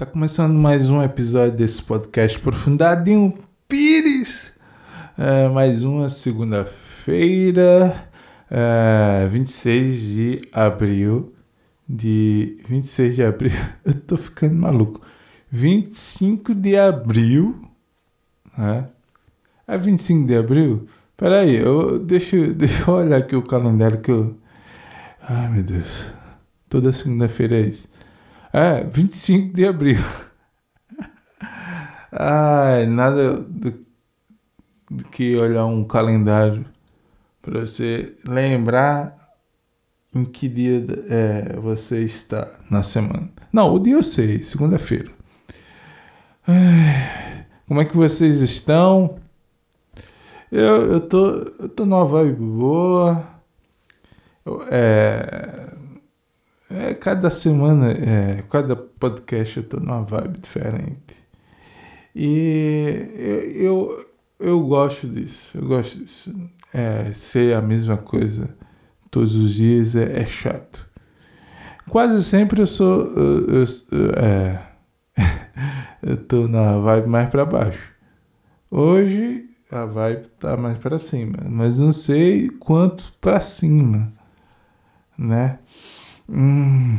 Tá 0.00 0.06
começando 0.06 0.54
mais 0.54 0.88
um 0.88 1.02
episódio 1.02 1.58
desse 1.58 1.82
podcast 1.82 2.40
Profundadinho 2.40 3.34
Pires. 3.68 4.50
É, 5.18 5.46
mais 5.50 5.82
uma 5.82 6.08
segunda-feira, 6.08 8.08
é, 8.50 9.28
26 9.30 10.00
de 10.00 10.40
abril. 10.54 11.34
De 11.86 12.56
26 12.66 13.14
de 13.14 13.22
abril, 13.22 13.52
eu 13.84 13.92
tô 13.92 14.16
ficando 14.16 14.54
maluco. 14.54 15.02
25 15.52 16.54
de 16.54 16.78
abril, 16.78 17.60
né? 18.56 18.88
É 19.68 19.76
25 19.76 20.26
de 20.26 20.34
abril? 20.34 20.88
Peraí, 21.14 21.56
eu, 21.56 21.98
deixa, 21.98 22.38
deixa 22.54 22.90
eu 22.90 22.94
olhar 22.94 23.18
aqui 23.18 23.36
o 23.36 23.42
calendário 23.42 24.00
que 24.00 24.10
eu. 24.10 24.34
Ai 25.20 25.50
meu 25.50 25.62
Deus. 25.62 26.06
Toda 26.70 26.90
segunda-feira 26.90 27.56
é 27.56 27.68
isso. 27.68 27.89
É, 28.52 28.84
25 28.84 29.54
de 29.54 29.66
abril. 29.66 30.00
Ai, 32.12 32.86
nada 32.86 33.34
do, 33.34 33.72
do 34.90 35.04
que 35.04 35.36
olhar 35.36 35.66
um 35.66 35.84
calendário 35.84 36.64
para 37.40 37.60
você 37.60 38.14
lembrar 38.24 39.16
em 40.14 40.24
que 40.24 40.48
dia 40.48 40.84
é, 41.08 41.56
você 41.56 42.00
está 42.00 42.48
na 42.68 42.82
semana. 42.82 43.28
Não, 43.52 43.72
o 43.72 43.78
dia 43.78 43.94
eu 43.94 44.02
sei, 44.02 44.42
segunda-feira. 44.42 45.10
Como 47.68 47.80
é 47.80 47.84
que 47.84 47.96
vocês 47.96 48.40
estão? 48.40 49.18
Eu, 50.50 50.92
eu, 50.92 51.00
tô, 51.00 51.28
eu 51.60 51.68
tô 51.68 51.86
numa 51.86 52.04
vibe 52.04 52.34
boa. 52.34 53.24
Eu, 54.44 54.64
é, 54.68 55.39
cada 57.00 57.30
semana, 57.30 57.90
é, 57.92 58.42
cada 58.50 58.76
podcast 58.76 59.56
eu 59.56 59.62
tô 59.62 59.78
numa 59.78 60.02
vibe 60.02 60.38
diferente. 60.38 61.16
E 62.14 63.08
eu, 63.16 63.88
eu, 63.88 64.06
eu 64.38 64.60
gosto 64.60 65.08
disso, 65.08 65.56
eu 65.56 65.66
gosto 65.66 65.98
disso. 65.98 66.32
É, 66.72 67.12
ser 67.14 67.56
a 67.56 67.62
mesma 67.62 67.96
coisa 67.96 68.54
todos 69.10 69.34
os 69.34 69.54
dias 69.54 69.96
é, 69.96 70.20
é 70.20 70.26
chato. 70.26 70.86
Quase 71.88 72.22
sempre 72.22 72.62
eu 72.62 72.66
sou. 72.66 73.02
Eu, 73.16 73.48
eu, 73.48 73.64
eu, 73.92 74.10
é, 74.16 74.62
eu 76.02 76.16
tô 76.16 76.46
na 76.46 76.78
vibe 76.78 77.08
mais 77.08 77.30
para 77.30 77.44
baixo. 77.44 77.90
Hoje 78.70 79.48
a 79.72 79.84
vibe 79.84 80.26
tá 80.38 80.56
mais 80.56 80.78
para 80.78 80.98
cima, 80.98 81.38
mas 81.48 81.78
não 81.78 81.92
sei 81.92 82.48
quanto 82.48 83.12
para 83.20 83.40
cima, 83.40 84.12
né? 85.18 85.58
Hum, 86.32 86.96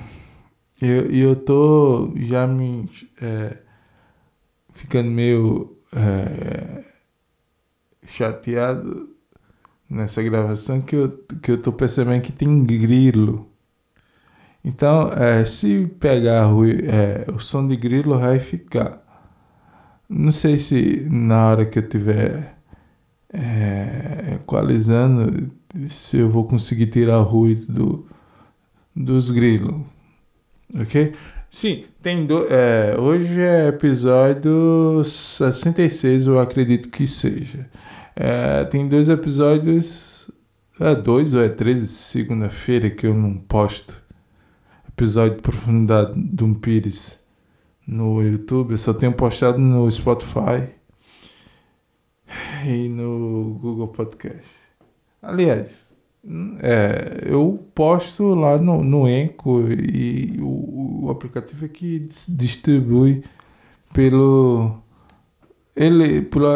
eu, 0.82 1.10
eu 1.10 1.36
tô 1.38 2.12
já 2.18 2.46
me 2.46 2.90
é, 3.22 3.58
ficando 4.74 5.10
meio 5.10 5.78
é, 5.96 6.84
chateado 8.08 9.08
nessa 9.90 10.22
gravação 10.22 10.82
que 10.82 10.98
eu, 10.98 11.10
que 11.42 11.52
eu 11.52 11.62
tô 11.62 11.72
percebendo 11.72 12.22
que 12.22 12.34
tem 12.34 12.66
grilo. 12.66 13.50
Então, 14.66 15.08
é, 15.14 15.46
se 15.46 15.88
pegar 16.00 16.50
é, 16.86 17.32
o 17.32 17.40
som 17.40 17.66
de 17.66 17.78
grilo 17.78 18.20
vai 18.20 18.40
ficar. 18.40 19.02
Não 20.10 20.34
sei 20.34 20.58
se 20.58 21.08
na 21.10 21.48
hora 21.48 21.66
que 21.66 21.80
eu 21.80 21.88
tiver 21.88 22.58
é, 23.34 24.36
equalizando, 24.36 25.50
se 25.88 26.18
eu 26.18 26.30
vou 26.30 26.46
conseguir 26.46 26.88
tirar 26.88 27.20
o 27.20 27.24
ruído 27.24 27.72
do, 27.72 28.11
dos 28.96 29.32
grilos. 29.32 29.82
Ok? 30.80 31.14
Sim, 31.50 31.84
tem 32.02 32.26
do, 32.26 32.46
é, 32.50 32.98
hoje 32.98 33.40
é 33.42 33.68
episódio 33.68 35.04
66, 35.04 36.28
eu 36.28 36.40
acredito 36.40 36.90
que 36.90 37.06
seja. 37.06 37.70
É, 38.16 38.64
tem 38.66 38.88
dois 38.88 39.10
episódios. 39.10 40.30
É 40.80 40.96
dois 40.96 41.34
ou 41.36 41.44
é 41.44 41.50
três 41.50 41.90
segunda-feira 41.90 42.90
que 42.90 43.06
eu 43.06 43.14
não 43.14 43.36
posto. 43.36 44.02
Episódio 44.88 45.36
de 45.36 45.42
profundidade 45.42 46.14
de 46.16 46.44
um 46.44 46.54
Pires 46.54 47.20
no 47.88 48.22
YouTube. 48.22 48.72
Eu 48.72 48.78
só 48.78 48.94
tenho 48.94 49.14
postado 49.14 49.60
no 49.60 49.90
Spotify 49.92 50.70
e 52.66 52.88
no 52.88 53.60
Google 53.62 53.90
Podcast. 53.90 54.46
Aliás, 55.22 55.68
é, 56.62 57.24
eu 57.26 57.68
posto 57.74 58.36
lá 58.36 58.58
no, 58.58 58.84
no 58.84 59.10
Enco 59.10 59.62
e 59.72 60.38
o, 60.40 61.06
o 61.06 61.10
aplicativo 61.10 61.66
é 61.66 61.68
que 61.68 62.10
distribui 62.28 63.24
pelo. 63.94 64.78
Ele, 65.76 66.22
pelo 66.22 66.48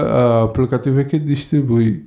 aplicativo 0.43 0.99
é 0.99 1.03
que 1.03 1.17
distribui 1.17 2.05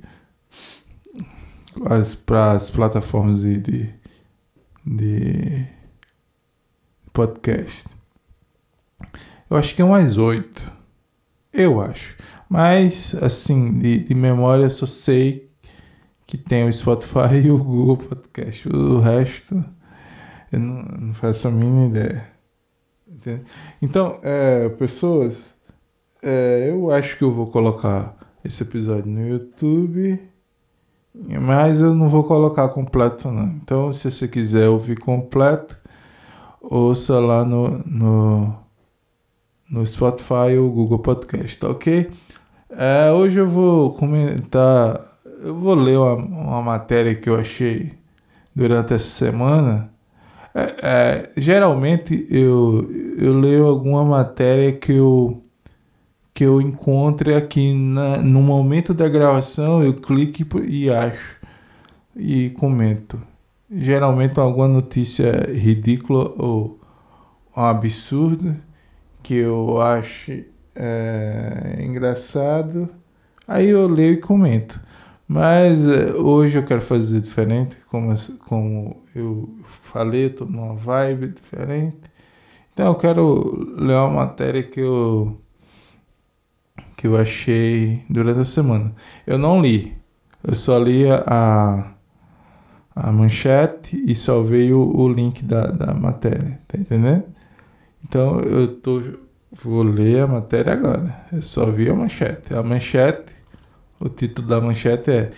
as, 1.85 2.15
para 2.15 2.53
as 2.53 2.69
plataformas 2.69 3.41
de, 3.41 3.57
de, 3.57 3.89
de 4.85 5.67
podcast. 7.11 7.87
Eu 9.49 9.57
acho 9.57 9.75
que 9.75 9.81
é 9.81 9.85
mais 9.85 10.17
oito. 10.17 10.71
Eu 11.51 11.81
acho. 11.81 12.15
Mas, 12.47 13.13
assim, 13.15 13.79
de, 13.79 13.99
de 13.99 14.15
memória, 14.15 14.69
só 14.69 14.85
sei 14.85 15.48
que 16.29 16.37
tem 16.37 16.63
o 16.63 16.71
Spotify 16.71 17.37
e 17.43 17.49
o 17.49 17.57
Google 17.57 17.97
Podcast. 17.97 18.69
O 18.69 18.99
resto, 18.99 19.65
eu 20.51 20.59
não, 20.59 20.83
não 20.83 21.13
faço 21.15 21.47
a 21.47 21.51
mínima 21.51 21.87
ideia. 21.87 22.23
Entende? 23.07 23.41
Então, 23.81 24.19
é, 24.21 24.69
pessoas, 24.69 25.37
é, 26.21 26.67
eu 26.69 26.91
acho 26.91 27.17
que 27.17 27.23
eu 27.23 27.31
vou 27.31 27.47
colocar 27.47 28.15
esse 28.45 28.61
episódio 28.61 29.11
no 29.11 29.27
YouTube, 29.27 30.19
mas 31.41 31.79
eu 31.79 31.95
não 31.95 32.07
vou 32.07 32.23
colocar 32.23 32.69
completo, 32.69 33.31
não. 33.31 33.47
Então, 33.47 33.91
se 33.91 34.11
você 34.11 34.27
quiser 34.27 34.69
ouvir 34.69 34.99
completo, 34.99 35.75
ouça 36.61 37.19
lá 37.19 37.43
no, 37.43 37.79
no, 37.87 38.55
no 39.67 39.87
Spotify 39.87 40.55
ou 40.59 40.69
Google 40.69 40.99
Podcast, 40.99 41.57
tá 41.57 41.69
ok? 41.69 42.07
É, 42.69 43.11
hoje 43.11 43.39
eu 43.39 43.47
vou 43.47 43.95
comentar 43.95 45.08
eu 45.41 45.55
vou 45.55 45.73
ler 45.75 45.97
uma, 45.97 46.13
uma 46.15 46.61
matéria 46.61 47.15
que 47.15 47.29
eu 47.29 47.35
achei 47.35 47.93
durante 48.55 48.93
essa 48.93 49.05
semana. 49.05 49.89
É, 50.53 50.75
é, 50.81 51.29
geralmente 51.37 52.27
eu, 52.29 52.89
eu 53.17 53.39
leio 53.39 53.65
alguma 53.67 54.03
matéria 54.03 54.73
que 54.73 54.93
eu 54.93 55.41
que 56.33 56.45
eu 56.45 56.61
encontre 56.61 57.35
aqui 57.35 57.73
na, 57.73 58.17
no 58.17 58.41
momento 58.41 58.93
da 58.93 59.09
gravação 59.09 59.83
eu 59.83 59.93
clique 59.93 60.47
e 60.67 60.89
acho 60.89 61.35
e 62.15 62.49
comento. 62.51 63.21
Geralmente 63.69 64.39
alguma 64.39 64.67
notícia 64.67 65.31
ridícula 65.53 66.33
ou 66.37 66.79
um 67.55 67.61
absurdo 67.61 68.55
que 69.21 69.35
eu 69.35 69.81
acho 69.81 70.43
é, 70.75 71.77
engraçado. 71.81 72.89
Aí 73.47 73.69
eu 73.69 73.87
leio 73.87 74.13
e 74.13 74.17
comento 74.17 74.79
mas 75.29 75.87
eh, 75.87 76.13
hoje 76.15 76.57
eu 76.57 76.65
quero 76.65 76.81
fazer 76.81 77.21
diferente, 77.21 77.77
como, 77.87 78.15
como 78.47 78.99
eu 79.15 79.47
falei, 79.63 80.25
estou 80.25 80.47
numa 80.49 80.73
vibe 80.73 81.27
diferente. 81.27 81.97
Então 82.73 82.87
eu 82.87 82.95
quero 82.95 83.75
ler 83.77 83.93
uma 83.93 84.09
matéria 84.25 84.63
que 84.63 84.79
eu 84.79 85.37
que 86.97 87.07
eu 87.07 87.15
achei 87.15 88.03
durante 88.09 88.39
a 88.41 88.45
semana. 88.45 88.91
Eu 89.27 89.37
não 89.37 89.61
li, 89.61 89.95
eu 90.43 90.55
só 90.55 90.79
li 90.79 91.05
a, 91.09 91.91
a 92.95 93.11
manchete 93.11 94.01
e 94.07 94.15
só 94.15 94.41
veio 94.41 94.79
o, 94.79 95.07
link 95.07 95.43
da, 95.43 95.67
da 95.67 95.93
matéria, 95.93 96.59
tá 96.67 96.77
entendendo? 96.77 97.23
Então 98.03 98.39
eu 98.41 98.67
tô, 98.81 99.01
vou 99.51 99.83
ler 99.83 100.23
a 100.23 100.27
matéria 100.27 100.73
agora. 100.73 101.23
Eu 101.31 101.41
só 101.41 101.65
vi 101.67 101.89
a 101.89 101.95
manchete. 101.95 102.53
A 102.55 102.63
manchete 102.63 103.38
o 103.99 104.07
título 104.07 104.47
da 104.47 104.61
manchete 104.61 105.11
é, 105.11 105.31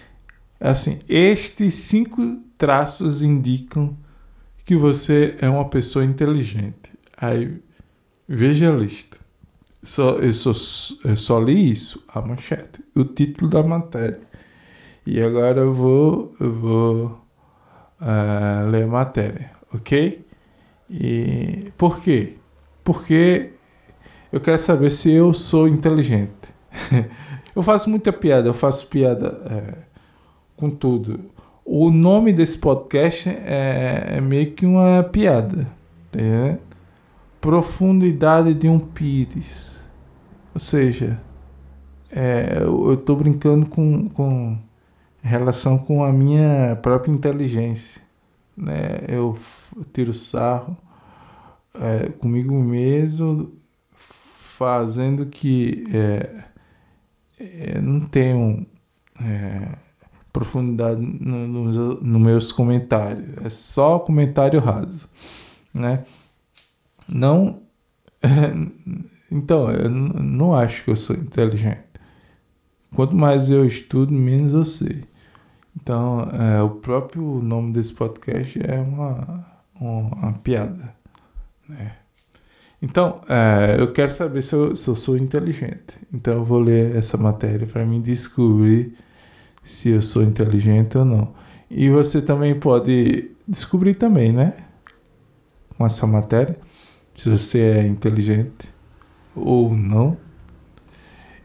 assim: 0.59 0.99
Estes 1.09 1.73
cinco 1.73 2.21
traços 2.57 3.21
indicam 3.21 3.95
que 4.65 4.75
você 4.75 5.35
é 5.41 5.49
uma 5.49 5.67
pessoa 5.67 6.05
inteligente. 6.05 6.91
Aí 7.17 7.61
veja 8.27 8.69
a 8.69 8.75
lista. 8.75 9.17
Só, 9.83 10.11
eu, 10.17 10.33
só, 10.33 10.51
eu 11.05 11.17
só 11.17 11.39
li 11.39 11.71
isso, 11.71 12.03
a 12.13 12.21
manchete, 12.21 12.83
o 12.95 13.03
título 13.03 13.49
da 13.49 13.63
matéria. 13.63 14.21
E 15.05 15.19
agora 15.19 15.61
eu 15.61 15.73
vou, 15.73 16.31
eu 16.39 16.53
vou 16.53 17.05
uh, 17.99 18.69
ler 18.69 18.83
a 18.83 18.87
matéria, 18.87 19.51
ok? 19.73 20.23
E 20.87 21.71
por 21.77 21.99
quê? 22.01 22.35
Porque 22.83 23.53
eu 24.31 24.39
quero 24.39 24.59
saber 24.59 24.91
se 24.91 25.11
eu 25.11 25.33
sou 25.33 25.67
inteligente. 25.67 26.31
Eu 27.55 27.61
faço 27.61 27.89
muita 27.89 28.13
piada, 28.13 28.47
eu 28.47 28.53
faço 28.53 28.87
piada 28.87 29.39
é, 29.49 29.73
com 30.55 30.69
tudo. 30.69 31.19
O 31.65 31.91
nome 31.91 32.33
desse 32.33 32.57
podcast 32.57 33.29
é, 33.29 34.15
é 34.17 34.21
meio 34.21 34.51
que 34.51 34.65
uma 34.65 35.03
piada, 35.03 35.67
tá 36.11 36.19
profundidade 37.39 38.53
de 38.53 38.69
um 38.69 38.79
pires. 38.79 39.79
Ou 40.53 40.61
seja, 40.61 41.19
é, 42.11 42.59
eu 42.61 42.93
estou 42.93 43.15
brincando 43.15 43.65
com, 43.65 44.07
com 44.09 44.57
relação 45.21 45.77
com 45.77 46.03
a 46.03 46.11
minha 46.11 46.77
própria 46.81 47.11
inteligência. 47.11 48.01
Né? 48.55 49.01
Eu 49.07 49.37
tiro 49.93 50.13
sarro 50.13 50.77
é, 51.73 52.09
comigo 52.09 52.53
mesmo, 52.53 53.51
fazendo 53.95 55.25
que 55.25 55.85
é, 57.41 57.77
é, 57.77 57.81
não 57.81 58.01
tenho 58.01 58.65
é, 59.19 59.67
profundidade 60.31 61.01
nos 61.01 61.75
no, 61.75 62.01
no 62.01 62.19
meus 62.19 62.51
comentários. 62.51 63.27
É 63.43 63.49
só 63.49 63.97
comentário 63.99 64.59
raso. 64.59 65.09
Né? 65.73 66.05
Não. 67.07 67.59
então, 69.31 69.71
eu 69.71 69.89
não 69.89 70.55
acho 70.55 70.83
que 70.83 70.91
eu 70.91 70.95
sou 70.95 71.15
inteligente. 71.15 71.81
Quanto 72.93 73.15
mais 73.15 73.49
eu 73.49 73.65
estudo, 73.65 74.13
menos 74.13 74.53
eu 74.53 74.65
sei. 74.65 75.03
Então, 75.75 76.29
é, 76.29 76.61
o 76.61 76.69
próprio 76.69 77.41
nome 77.41 77.73
desse 77.73 77.93
podcast 77.93 78.59
é 78.61 78.79
uma, 78.79 79.45
uma, 79.79 80.15
uma 80.15 80.33
piada. 80.33 80.93
Né? 81.67 81.95
Então, 82.81 83.21
é, 83.29 83.75
eu 83.79 83.93
quero 83.93 84.11
saber 84.11 84.41
se 84.41 84.53
eu, 84.53 84.75
se 84.75 84.87
eu, 84.87 84.95
sou 84.95 85.15
inteligente. 85.15 85.93
Então, 86.11 86.33
eu 86.33 86.43
vou 86.43 86.59
ler 86.59 86.95
essa 86.95 87.15
matéria 87.15 87.67
para 87.67 87.85
me 87.85 87.99
descobrir 87.99 88.97
se 89.63 89.89
eu 89.89 90.01
sou 90.01 90.23
inteligente 90.23 90.97
ou 90.97 91.05
não. 91.05 91.31
E 91.69 91.89
você 91.89 92.21
também 92.21 92.59
pode 92.59 93.29
descobrir 93.47 93.93
também, 93.93 94.33
né? 94.33 94.53
Com 95.77 95.85
essa 95.85 96.07
matéria, 96.07 96.57
se 97.15 97.29
você 97.29 97.59
é 97.59 97.87
inteligente 97.87 98.67
ou 99.35 99.75
não. 99.75 100.17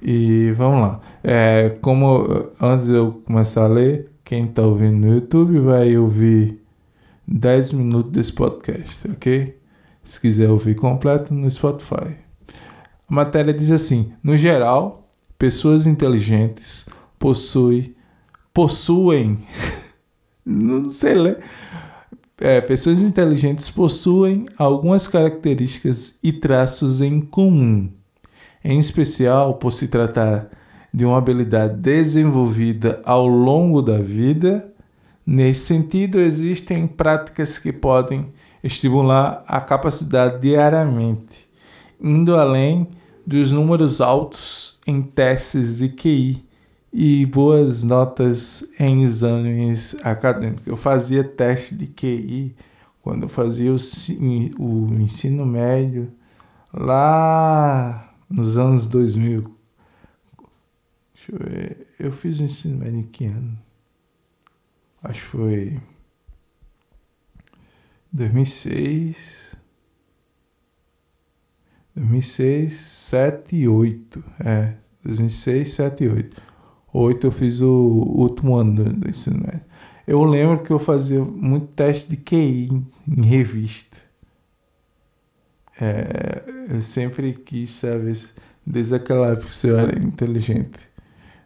E 0.00 0.52
vamos 0.52 0.80
lá. 0.80 1.00
É, 1.22 1.76
como 1.82 2.50
antes 2.60 2.88
eu 2.88 3.22
começar 3.26 3.64
a 3.64 3.68
ler, 3.68 4.10
quem 4.24 4.46
está 4.46 4.62
ouvindo 4.62 5.06
no 5.06 5.14
YouTube 5.14 5.58
vai 5.58 5.96
ouvir 5.98 6.60
10 7.28 7.72
minutos 7.72 8.12
desse 8.12 8.32
podcast, 8.32 9.08
ok? 9.10 9.54
Se 10.06 10.20
quiser 10.20 10.48
ouvir 10.48 10.76
completo, 10.76 11.34
no 11.34 11.50
Spotify. 11.50 12.14
A 13.08 13.14
matéria 13.14 13.52
diz 13.52 13.72
assim: 13.72 14.12
no 14.22 14.38
geral, 14.38 15.04
pessoas 15.36 15.86
inteligentes 15.86 16.86
possuem. 17.18 17.92
possuem. 18.54 19.38
não 20.46 20.90
sei 20.90 21.14
ler. 21.14 21.38
É, 22.38 22.60
pessoas 22.60 23.00
inteligentes 23.00 23.68
possuem 23.68 24.46
algumas 24.56 25.08
características 25.08 26.14
e 26.22 26.32
traços 26.32 27.00
em 27.00 27.20
comum, 27.20 27.90
em 28.62 28.78
especial 28.78 29.54
por 29.54 29.72
se 29.72 29.88
tratar 29.88 30.46
de 30.92 31.04
uma 31.04 31.18
habilidade 31.18 31.76
desenvolvida 31.80 33.00
ao 33.04 33.26
longo 33.26 33.82
da 33.82 33.98
vida. 33.98 34.64
Nesse 35.26 35.64
sentido, 35.64 36.20
existem 36.20 36.86
práticas 36.86 37.58
que 37.58 37.72
podem 37.72 38.26
estimular 38.66 39.44
a 39.46 39.60
capacidade 39.60 40.40
diariamente, 40.40 41.46
indo 42.00 42.36
além 42.36 42.88
dos 43.26 43.52
números 43.52 44.00
altos 44.00 44.78
em 44.86 45.02
testes 45.02 45.78
de 45.78 45.88
QI 45.88 46.44
e 46.92 47.26
boas 47.26 47.82
notas 47.82 48.64
em 48.78 49.02
exames 49.02 49.96
acadêmicos. 50.02 50.66
Eu 50.66 50.76
fazia 50.76 51.24
teste 51.24 51.74
de 51.74 51.86
QI 51.86 52.54
quando 53.02 53.24
eu 53.24 53.28
fazia 53.28 53.72
o, 53.72 53.76
o 54.58 54.94
ensino 55.00 55.44
médio 55.44 56.10
lá 56.72 58.12
nos 58.28 58.56
anos 58.56 58.86
2000. 58.86 59.42
Deixa 61.14 61.32
eu 61.32 61.38
ver. 61.38 61.86
Eu 61.98 62.12
fiz 62.12 62.38
o 62.40 62.44
ensino 62.44 62.78
médio 62.78 63.00
em 63.00 63.02
que 63.02 63.26
ano? 63.26 63.58
Acho 65.02 65.20
que 65.20 65.26
foi 65.26 65.80
2006. 68.16 69.54
2006, 71.94 72.72
7 72.72 73.56
e 73.56 73.68
8. 73.68 74.24
É, 74.44 74.72
2006, 75.04 75.74
7 75.74 76.04
e 76.04 76.08
8. 76.08 76.42
8 76.92 77.26
eu 77.26 77.30
fiz 77.30 77.60
o 77.60 77.70
último 77.70 78.56
ano 78.56 78.84
do, 78.84 79.08
ensino 79.08 79.38
médio. 79.38 79.60
Eu 80.06 80.24
lembro 80.24 80.62
que 80.64 80.70
eu 80.70 80.78
fazia 80.78 81.20
muito 81.20 81.66
teste 81.68 82.08
de 82.08 82.16
QI 82.16 82.68
em, 82.70 82.86
em 83.06 83.26
revista. 83.26 83.96
É, 85.78 86.42
eu 86.70 86.80
sempre 86.80 87.34
quis 87.34 87.70
saber, 87.70 88.16
desde 88.66 88.94
aquela 88.94 89.32
época, 89.32 89.52
se 89.52 89.68
eu 89.68 89.78
era 89.78 89.98
inteligente 89.98 90.80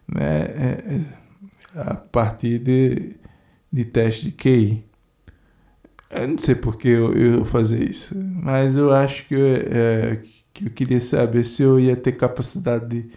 né, 0.06 0.42
é, 0.42 1.00
é, 1.74 1.80
a 1.80 1.94
partir 1.94 2.60
de, 2.60 3.16
de 3.72 3.84
teste 3.84 4.26
de 4.26 4.32
QI. 4.32 4.89
Eu 6.10 6.28
não 6.28 6.38
sei 6.38 6.54
porque 6.54 6.88
eu, 6.88 7.12
eu 7.14 7.44
fazer 7.44 7.88
isso, 7.88 8.14
mas 8.42 8.76
eu 8.76 8.92
acho 8.92 9.26
que 9.26 9.34
eu, 9.34 9.46
é, 9.46 10.18
que 10.52 10.66
eu 10.66 10.70
queria 10.70 11.00
saber 11.00 11.44
se 11.44 11.62
eu 11.62 11.78
ia 11.78 11.96
ter 11.96 12.12
capacidade 12.12 12.88
de, 12.88 13.10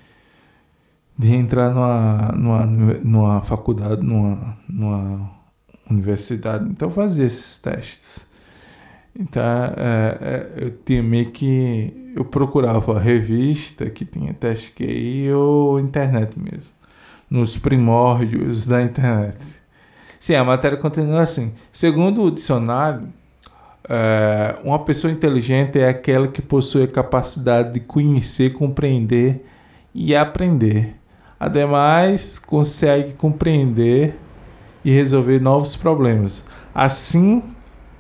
de 1.18 1.34
entrar 1.34 1.74
numa, 1.74 2.32
numa, 2.34 2.66
numa 2.66 3.42
faculdade, 3.42 4.04
numa, 4.04 4.58
numa 4.70 5.32
universidade. 5.90 6.70
Então 6.70 6.92
fazia 6.92 7.26
esses 7.26 7.58
testes. 7.58 8.26
Então 9.20 9.44
é, 9.44 10.18
é, 10.22 10.54
eu 10.66 10.72
tinha 10.86 11.02
meio 11.04 11.32
que. 11.32 12.14
Eu 12.16 12.26
procurava 12.26 12.98
a 12.98 13.00
revista 13.00 13.90
que 13.90 14.06
tinha 14.06 14.34
teste 14.34 14.72
QI 14.72 15.32
ou 15.34 15.80
internet 15.80 16.40
mesmo 16.40 16.74
nos 17.30 17.58
primórdios 17.58 18.68
da 18.68 18.84
internet. 18.84 19.63
Sim, 20.24 20.36
a 20.36 20.44
matéria 20.46 20.78
continua 20.78 21.24
assim. 21.24 21.52
Segundo 21.74 22.24
o 22.24 22.32
dicionário, 22.32 23.10
é, 23.90 24.56
uma 24.64 24.80
pessoa 24.80 25.12
inteligente 25.12 25.78
é 25.78 25.90
aquela 25.90 26.30
que 26.30 26.42
possui 26.42 26.84
a 26.84 26.88
capacidade 26.88 27.74
de 27.74 27.82
conhecer, 27.82 28.54
compreender 28.54 29.46
e 29.94 30.16
aprender. 30.16 30.96
Ademais, 31.38 32.40
consegue 32.40 33.12
compreender 33.16 34.18
e 34.86 34.94
resolver 34.94 35.42
novos 35.42 35.76
problemas, 35.76 36.46
assim 36.74 37.44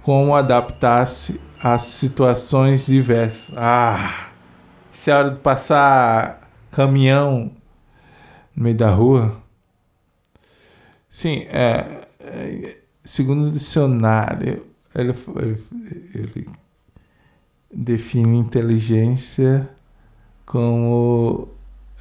como 0.01 0.33
adaptar-se 0.33 1.41
a 1.61 1.77
situações 1.77 2.85
diversas. 2.85 3.53
Ah, 3.57 4.29
se 4.93 5.11
é 5.11 5.13
hora 5.13 5.31
de 5.31 5.39
passar 5.39 6.39
caminhão 6.71 7.51
no 8.56 8.63
meio 8.63 8.77
da 8.77 8.89
rua. 8.89 9.35
Sim, 11.09 11.45
é, 11.49 12.03
segundo 13.03 13.47
o 13.47 13.51
dicionário, 13.51 14.65
ele, 14.95 15.15
ele, 16.13 16.49
define 17.73 18.37
inteligência 18.37 19.68
como 20.45 21.47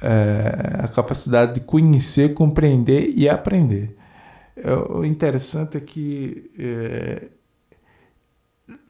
é, 0.01 0.81
a 0.83 0.87
capacidade 0.87 1.55
de 1.55 1.59
conhecer, 1.61 2.33
compreender 2.33 3.11
e 3.15 3.27
aprender. 3.27 3.95
É, 4.55 4.73
o 4.73 5.03
interessante 5.03 5.77
é 5.77 5.79
que 5.79 6.51
é, 6.59 7.27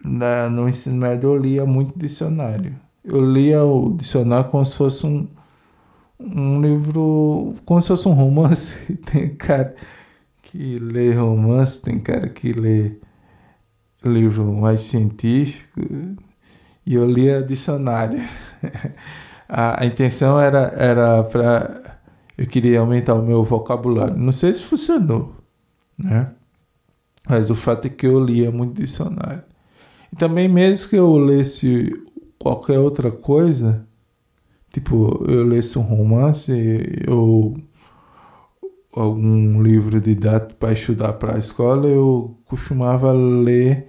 na, 0.04 0.50
no 0.50 0.68
ensino 0.68 0.98
médio 0.98 1.30
eu 1.30 1.38
lia 1.38 1.66
muito 1.66 1.98
dicionário. 1.98 2.76
Eu 3.04 3.24
lia 3.32 3.64
o 3.64 3.94
dicionário 3.94 4.50
como 4.50 4.66
se 4.66 4.76
fosse 4.76 5.06
um, 5.06 5.28
um 6.20 6.62
livro 6.62 7.56
como 7.66 7.82
se 7.82 7.88
fosse 7.88 8.08
um 8.08 8.14
romance. 8.14 8.76
Tem 9.12 9.34
cara 9.36 9.74
que 10.54 10.78
lê 10.78 11.12
romance, 11.12 11.82
tem 11.82 12.00
cara 12.00 12.30
que 12.30 12.54
lê 12.54 12.94
livro 14.06 14.46
mais 14.54 14.82
científico. 14.82 15.82
E 16.86 16.94
eu 16.94 17.10
lia 17.10 17.42
dicionário. 17.42 18.22
a, 19.50 19.82
a 19.82 19.86
intenção 19.86 20.40
era, 20.40 20.74
era 20.78 21.24
para. 21.24 21.98
Eu 22.38 22.46
queria 22.46 22.80
aumentar 22.80 23.16
o 23.16 23.26
meu 23.26 23.44
vocabulário. 23.44 24.16
Não 24.16 24.32
sei 24.32 24.54
se 24.54 24.62
funcionou, 24.62 25.36
né? 25.98 26.32
Mas 27.28 27.50
o 27.50 27.56
fato 27.56 27.88
é 27.88 27.90
que 27.90 28.06
eu 28.06 28.24
lia 28.24 28.52
muito 28.52 28.80
dicionário. 28.80 29.42
E 30.12 30.16
também, 30.16 30.48
mesmo 30.48 30.90
que 30.90 30.96
eu 30.96 31.18
lesse 31.18 31.92
qualquer 32.38 32.78
outra 32.78 33.12
coisa, 33.12 33.84
Tipo, 34.74 35.24
eu 35.28 35.44
lesse 35.44 35.78
um 35.78 35.84
romance 35.84 36.52
ou 37.08 37.56
algum 38.96 39.62
livro 39.62 40.00
didático 40.00 40.54
para 40.60 40.74
estudar 40.74 41.14
para 41.14 41.36
a 41.36 41.40
escola, 41.40 41.88
eu 41.88 42.36
costumava 42.48 43.12
ler 43.12 43.88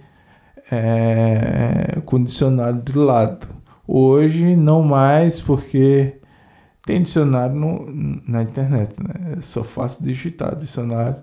é, 0.71 1.99
com 2.05 2.23
dicionário 2.23 2.81
do 2.81 3.01
lado. 3.01 3.47
Hoje 3.87 4.55
não 4.55 4.81
mais, 4.81 5.39
porque 5.39 6.15
tem 6.85 7.01
dicionário 7.01 7.55
no, 7.55 8.21
na 8.27 8.43
internet, 8.43 8.93
né? 8.99 9.35
Eu 9.37 9.41
só 9.41 9.63
faço 9.63 10.03
digitar 10.03 10.55
dicionário 10.55 11.21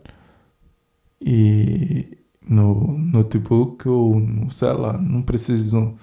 e 1.20 2.16
no 2.48 2.98
notebook 2.98 3.88
ou 3.88 4.18
no 4.18 4.50
celular. 4.50 5.00
Não 5.00 5.22
preciso 5.22 5.94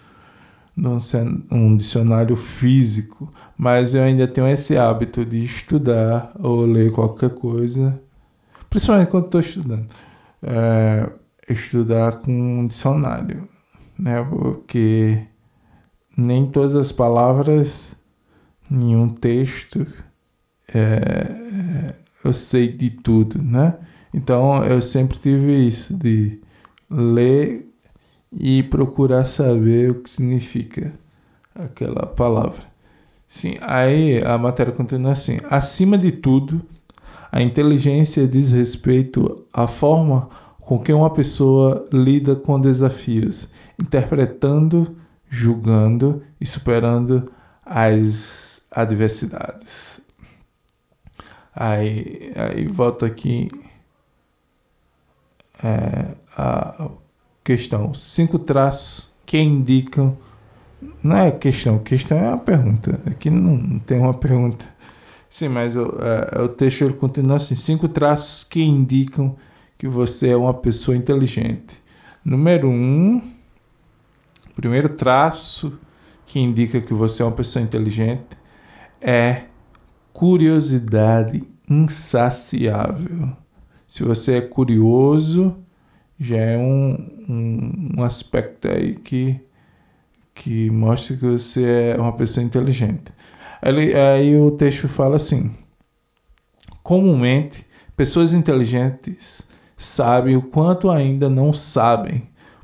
um 1.52 1.76
dicionário 1.76 2.36
físico, 2.38 3.34
mas 3.60 3.94
eu 3.94 4.02
ainda 4.04 4.26
tenho 4.26 4.48
esse 4.48 4.78
hábito 4.78 5.26
de 5.26 5.44
estudar 5.44 6.32
ou 6.40 6.66
ler 6.66 6.94
qualquer 6.94 7.32
coisa, 7.32 8.02
principalmente 8.70 9.10
quando 9.10 9.26
estou 9.26 9.42
estudando, 9.42 9.86
é, 10.42 11.10
estudar 11.50 12.22
com 12.22 12.32
um 12.32 12.66
dicionário, 12.66 13.50
né? 14.00 14.26
Porque 14.30 15.22
nem 16.16 16.48
todas 16.50 16.74
as 16.74 16.94
palavras 16.94 17.92
em 18.72 18.96
um 18.96 19.10
texto 19.10 19.86
é, 20.74 21.94
eu 22.24 22.32
sei 22.32 22.72
de 22.72 22.90
tudo, 22.90 23.44
né? 23.44 23.78
Então 24.14 24.64
eu 24.64 24.82
sempre 24.82 25.18
tive 25.18 25.68
isso 25.68 25.94
de 25.98 26.40
ler 26.90 27.70
e 28.32 28.64
procurar 28.64 29.26
saber 29.26 29.92
o 29.92 30.02
que 30.02 30.10
significa 30.10 30.94
aquela 31.54 32.06
palavra. 32.06 32.69
Sim, 33.30 33.58
aí 33.62 34.24
a 34.24 34.38
matéria 34.40 34.74
continua 34.74 35.12
assim: 35.12 35.40
acima 35.50 35.98
de 35.98 36.12
tudo, 36.12 36.62
a 37.32 37.42
inteligência 37.42 38.28
diz 38.28 38.52
respeito 38.52 39.46
à 39.54 39.68
forma 39.68 40.28
com 40.60 40.80
que 40.80 40.92
uma 40.92 41.12
pessoa 41.12 41.88
lida 41.94 42.36
com 42.36 42.60
desafios, 42.60 43.48
interpretando, 43.80 44.96
julgando 45.30 46.24
e 46.42 46.46
superando 46.46 47.32
as 47.64 48.62
adversidades. 48.72 50.02
Aí, 51.56 52.32
aí 52.36 52.66
volta 52.68 53.06
aqui 53.06 53.50
é, 55.64 56.16
a 56.36 56.90
questão. 57.44 57.94
Cinco 57.94 58.40
traços 58.40 59.10
que 59.26 59.38
indicam. 59.38 60.18
Não 61.04 61.18
é 61.18 61.32
questão, 61.32 61.80
questão 61.80 62.18
é 62.18 62.30
uma 62.30 62.38
pergunta. 62.38 63.00
Aqui 63.06 63.30
não 63.30 63.80
tem 63.80 64.00
uma 64.00 64.14
pergunta. 64.14 64.66
Sim, 65.30 65.50
mas 65.50 65.78
o, 65.78 65.98
é, 66.02 66.42
o 66.42 66.48
texto 66.48 66.84
ele 66.84 66.94
continua 66.94 67.38
assim: 67.38 67.56
cinco 67.56 67.88
traços 67.88 68.44
que 68.44 68.62
indicam 68.62 69.36
que 69.78 69.88
você 69.88 70.30
é 70.30 70.38
uma 70.38 70.54
pessoa 70.54 70.98
inteligente. 70.98 71.80
Número 72.24 72.70
um, 72.70 73.22
primeiro 74.56 74.90
traço 74.90 75.80
que 76.26 76.40
indica 76.40 76.82
que 76.82 76.94
você 76.94 77.22
é 77.22 77.26
uma 77.26 77.32
pessoa 77.32 77.64
inteligente 77.64 78.38
é 79.02 79.44
curiosidade 80.14 81.44
insaciável. 81.70 83.30
Se 83.88 84.04
você 84.04 84.38
é 84.38 84.42
curioso, 84.42 85.56
já 86.20 86.38
é 86.38 86.58
um, 86.58 87.10
um, 87.28 87.90
um 87.98 88.04
aspecto 88.04 88.68
aí 88.68 88.96
que, 88.96 89.40
que 90.40 90.70
mostra 90.70 91.18
que 91.18 91.26
você 91.26 91.94
é 91.96 91.98
uma 92.00 92.14
pessoa 92.14 92.44
inteligente. 92.44 93.12
Aí, 93.62 93.94
aí 93.94 94.40
o 94.40 94.52
texto 94.52 94.88
fala 94.88 95.18
assim: 95.18 95.52
comumente, 96.82 97.66
pessoas 97.96 98.34
inteligentes 98.34 99.42
sabem 99.78 100.38
o 100.38 100.42
quanto 100.42 100.90
ainda 100.90 101.30
não 101.30 101.54
sabem, 101.54 102.24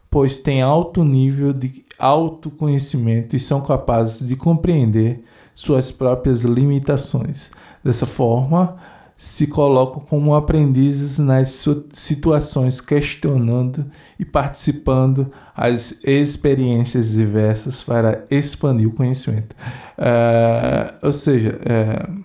pois 0.10 0.39
têm 0.39 0.62
alto 0.62 1.03
nível 1.03 1.51
de 1.51 1.84
autoconhecimento 2.00 3.36
e 3.36 3.39
são 3.39 3.60
capazes 3.62 4.25
de 4.25 4.38
compreender 4.38 5.24
suas 5.53 5.91
próprias 5.91 6.44
limitações. 6.44 7.51
Dessa 7.84 8.05
forma, 8.05 8.77
se 9.17 9.48
colocam 9.48 10.01
como 10.01 10.36
aprendizes 10.36 11.19
nas 11.19 11.65
situações, 11.93 12.81
questionando 12.81 13.86
e 14.19 14.25
participando 14.25 15.31
as 15.55 16.03
experiências 16.03 17.13
diversas 17.13 17.81
para 17.81 18.25
expandir 18.29 18.88
o 18.89 18.93
conhecimento. 18.93 19.55
Uh, 19.98 21.07
ou 21.07 21.13
seja, 21.13 21.57
uh, 21.57 22.24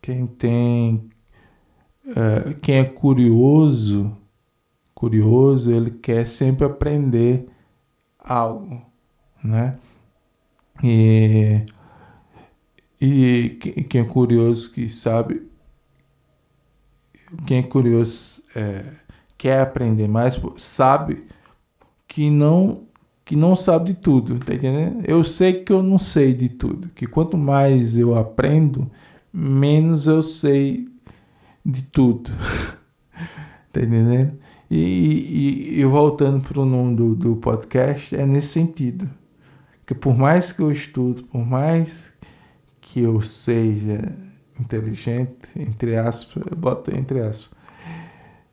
quem 0.00 0.26
tem, 0.26 1.10
uh, 2.06 2.54
quem 2.62 2.78
é 2.78 2.84
curioso, 2.84 4.16
curioso, 4.94 5.70
ele 5.70 5.90
quer 5.90 6.26
sempre 6.26 6.64
aprender 6.64 7.46
algo, 8.24 8.80
né? 9.44 9.76
E, 10.82 11.62
e 13.00 13.84
quem 13.88 14.00
é 14.00 14.04
curioso 14.04 14.72
que 14.72 14.88
sabe 14.88 15.42
quem 17.46 17.58
é 17.58 17.62
curioso 17.62 18.42
é, 18.54 18.84
quer 19.36 19.60
aprender 19.60 20.08
mais, 20.08 20.38
sabe 20.56 21.24
que 22.08 22.30
não 22.30 22.84
que 23.24 23.34
não 23.34 23.56
sabe 23.56 23.92
de 23.92 23.94
tudo, 23.94 24.38
tá 24.38 24.54
entendendo? 24.54 25.02
Eu 25.04 25.24
sei 25.24 25.64
que 25.64 25.72
eu 25.72 25.82
não 25.82 25.98
sei 25.98 26.32
de 26.32 26.48
tudo, 26.48 26.88
que 26.90 27.08
quanto 27.08 27.36
mais 27.36 27.96
eu 27.96 28.14
aprendo, 28.14 28.88
menos 29.34 30.06
eu 30.06 30.22
sei 30.22 30.86
de 31.64 31.82
tudo, 31.82 32.30
tá 33.72 33.80
entendendo? 33.80 34.32
E, 34.70 34.78
e, 34.78 35.80
e 35.80 35.84
voltando 35.84 36.40
para 36.40 36.60
o 36.60 36.64
nome 36.64 36.94
do, 36.94 37.14
do 37.16 37.36
podcast, 37.36 38.14
é 38.14 38.24
nesse 38.24 38.48
sentido, 38.48 39.10
que 39.84 39.94
por 39.94 40.16
mais 40.16 40.52
que 40.52 40.60
eu 40.60 40.70
estudo, 40.70 41.24
por 41.24 41.44
mais 41.44 42.12
que 42.80 43.00
eu 43.00 43.20
seja 43.22 44.12
inteligente, 44.60 45.36
entre 45.54 45.96
aspas, 45.96 46.42
bota 46.56 46.96
entre 46.96 47.20
aspas, 47.20 47.56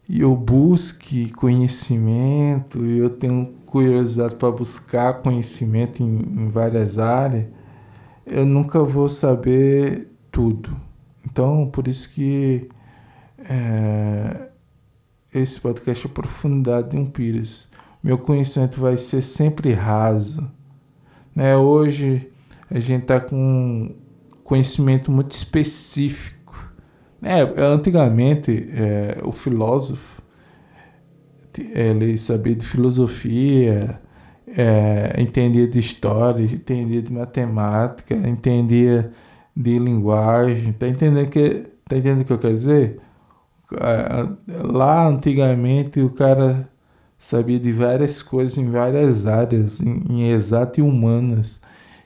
e 0.07 0.21
eu 0.21 0.35
busque 0.35 1.31
conhecimento, 1.31 2.85
e 2.85 2.97
eu 2.97 3.09
tenho 3.09 3.45
curiosidade 3.65 4.35
para 4.35 4.51
buscar 4.51 5.21
conhecimento 5.21 6.03
em, 6.03 6.19
em 6.19 6.49
várias 6.49 6.99
áreas, 6.99 7.45
eu 8.25 8.45
nunca 8.45 8.83
vou 8.83 9.09
saber 9.09 10.07
tudo. 10.31 10.75
Então, 11.25 11.69
por 11.71 11.87
isso 11.87 12.09
que 12.09 12.69
é, 13.49 14.49
esse 15.33 15.59
podcast 15.59 16.05
é 16.05 16.09
profundidade 16.09 16.91
de 16.91 16.97
um 16.97 17.05
pires. 17.05 17.67
Meu 18.03 18.17
conhecimento 18.17 18.79
vai 18.79 18.97
ser 18.97 19.21
sempre 19.21 19.73
raso. 19.73 20.45
Né? 21.35 21.55
Hoje 21.55 22.29
a 22.69 22.79
gente 22.79 23.03
está 23.03 23.19
com 23.19 23.93
conhecimento 24.43 25.11
muito 25.11 25.31
específico. 25.31 26.33
É, 27.21 27.41
antigamente, 27.61 28.69
é, 28.73 29.19
o 29.23 29.31
filósofo 29.31 30.21
ele 31.73 32.17
sabia 32.17 32.55
de 32.55 32.65
filosofia, 32.65 33.99
é, 34.47 35.15
entendia 35.19 35.67
de 35.67 35.79
história, 35.79 36.43
entendia 36.43 37.01
de 37.01 37.11
matemática, 37.11 38.15
entendia 38.15 39.11
de 39.55 39.77
linguagem. 39.79 40.73
Tá 40.73 40.87
entendendo 40.87 41.29
que 41.29 41.49
tá 41.87 41.95
entendendo 41.97 42.21
o 42.21 42.25
que 42.25 42.33
eu 42.33 42.39
quero 42.39 42.53
dizer? 42.53 42.99
É, 43.79 44.61
lá 44.63 45.07
antigamente 45.07 45.99
o 45.99 46.09
cara 46.09 46.67
sabia 47.17 47.59
de 47.59 47.71
várias 47.71 48.21
coisas 48.21 48.57
em 48.57 48.69
várias 48.69 49.25
áreas, 49.25 49.81
em, 49.81 50.03
em 50.09 50.29
exatas 50.31 50.77
e 50.79 50.81
humanas. 50.81 51.61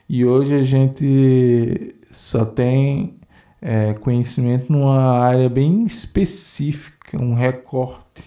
E 0.08 0.24
hoje 0.24 0.54
a 0.54 0.62
gente 0.62 1.94
só 2.18 2.44
tem 2.44 3.14
é, 3.62 3.94
conhecimento 3.94 4.72
numa 4.72 5.20
área 5.20 5.48
bem 5.48 5.84
específica, 5.84 7.16
um 7.16 7.32
recorte 7.32 8.24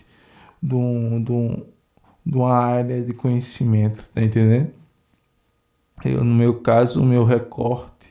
de, 0.64 0.74
um, 0.74 1.22
de, 1.22 1.32
um, 1.32 1.66
de 2.26 2.36
uma 2.38 2.54
área 2.54 3.02
de 3.02 3.14
conhecimento, 3.14 4.08
tá 4.14 4.24
entendendo? 4.24 4.72
Eu, 6.06 6.24
no 6.24 6.34
meu 6.34 6.62
caso, 6.62 7.02
o 7.02 7.06
meu 7.06 7.26
recorte 7.26 8.08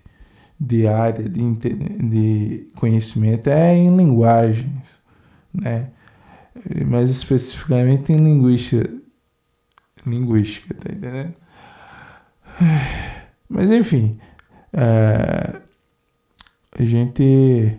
de 0.61 0.87
área 0.87 1.27
de, 1.27 1.55
de 1.55 2.69
conhecimento 2.77 3.49
é 3.49 3.75
em 3.75 3.97
linguagens, 3.97 5.01
né? 5.53 5.91
Mais 6.87 7.09
especificamente 7.09 8.13
em 8.13 8.23
linguística. 8.23 8.87
Linguística, 10.07 10.75
tá 10.75 10.93
entendendo? 10.93 11.35
Mas 13.49 13.71
enfim, 13.71 14.21
é, 14.73 15.61
a 16.79 16.85
gente 16.85 17.77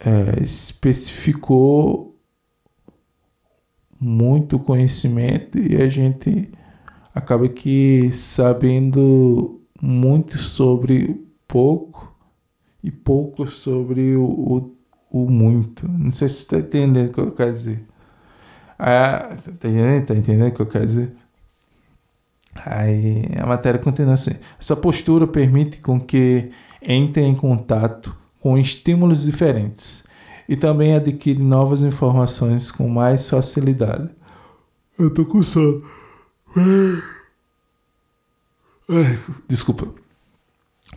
é, 0.00 0.42
especificou 0.42 2.14
muito 4.00 4.58
conhecimento 4.58 5.58
e 5.58 5.76
a 5.80 5.88
gente 5.88 6.50
acaba 7.14 7.48
que 7.48 8.10
sabendo 8.12 9.60
muito 9.80 10.38
sobre 10.38 11.14
pouco 11.46 12.14
e 12.82 12.90
pouco 12.90 13.46
sobre 13.46 14.16
o, 14.16 14.24
o, 14.24 14.76
o 15.10 15.30
muito. 15.30 15.86
Não 15.86 16.10
sei 16.10 16.28
se 16.28 16.36
está 16.36 16.58
entendendo 16.58 17.10
o 17.10 17.12
que 17.12 17.20
eu 17.20 17.32
quero 17.32 17.52
dizer. 17.52 17.84
Ah, 18.78 19.36
tá 19.44 19.50
entendendo? 19.50 20.06
Tá 20.06 20.14
entendendo 20.14 20.48
o 20.48 20.54
que 20.54 20.62
eu 20.62 20.66
quero 20.66 20.86
dizer? 20.86 21.12
Aí 22.54 23.24
a 23.38 23.46
matéria 23.46 23.78
continua 23.78 24.14
assim. 24.14 24.34
Essa 24.58 24.74
postura 24.74 25.26
permite 25.26 25.80
com 25.80 26.00
que 26.00 26.50
entre 26.82 27.22
em 27.22 27.34
contato 27.34 28.14
com 28.40 28.56
estímulos 28.56 29.22
diferentes 29.22 30.02
e 30.48 30.56
também 30.56 30.94
adquire 30.94 31.42
novas 31.42 31.82
informações 31.82 32.70
com 32.70 32.88
mais 32.88 33.28
facilidade. 33.28 34.10
Eu 34.98 35.12
tô 35.12 35.24
com 35.24 35.42
sono. 35.42 35.84
Desculpa. 39.48 39.88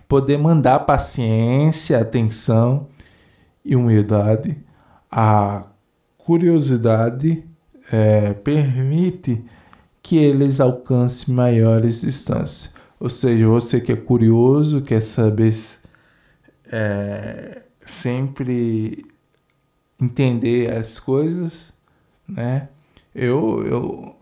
Poder 0.08 0.38
mandar 0.38 0.80
paciência, 0.80 2.00
atenção 2.00 2.88
e 3.64 3.76
humildade. 3.76 4.58
A 5.12 5.64
curiosidade 6.18 7.44
é, 7.92 8.34
permite 8.34 9.44
que 10.02 10.18
eles 10.18 10.60
alcancem 10.60 11.34
maiores 11.34 12.02
distâncias. 12.02 12.73
Ou 13.04 13.10
seja, 13.10 13.50
você 13.50 13.82
que 13.82 13.92
é 13.92 13.98
curioso, 13.98 14.82
quer 14.82 15.02
saber 15.02 15.54
é, 16.72 17.62
sempre 17.86 19.06
entender 20.02 20.72
as 20.72 21.02
coisas, 21.02 21.74
né? 22.26 22.70
Eu, 23.14 23.62
eu, 23.66 24.16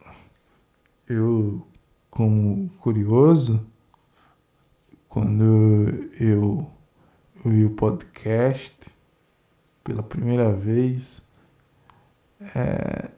eu 1.08 1.68
como 2.10 2.72
curioso, 2.80 3.64
quando 5.08 6.10
eu, 6.20 6.68
vi 7.46 7.66
o 7.66 7.76
podcast 7.76 8.74
pela 9.84 10.02
primeira 10.02 10.52
vez, 10.52 11.22
é, 12.56 13.12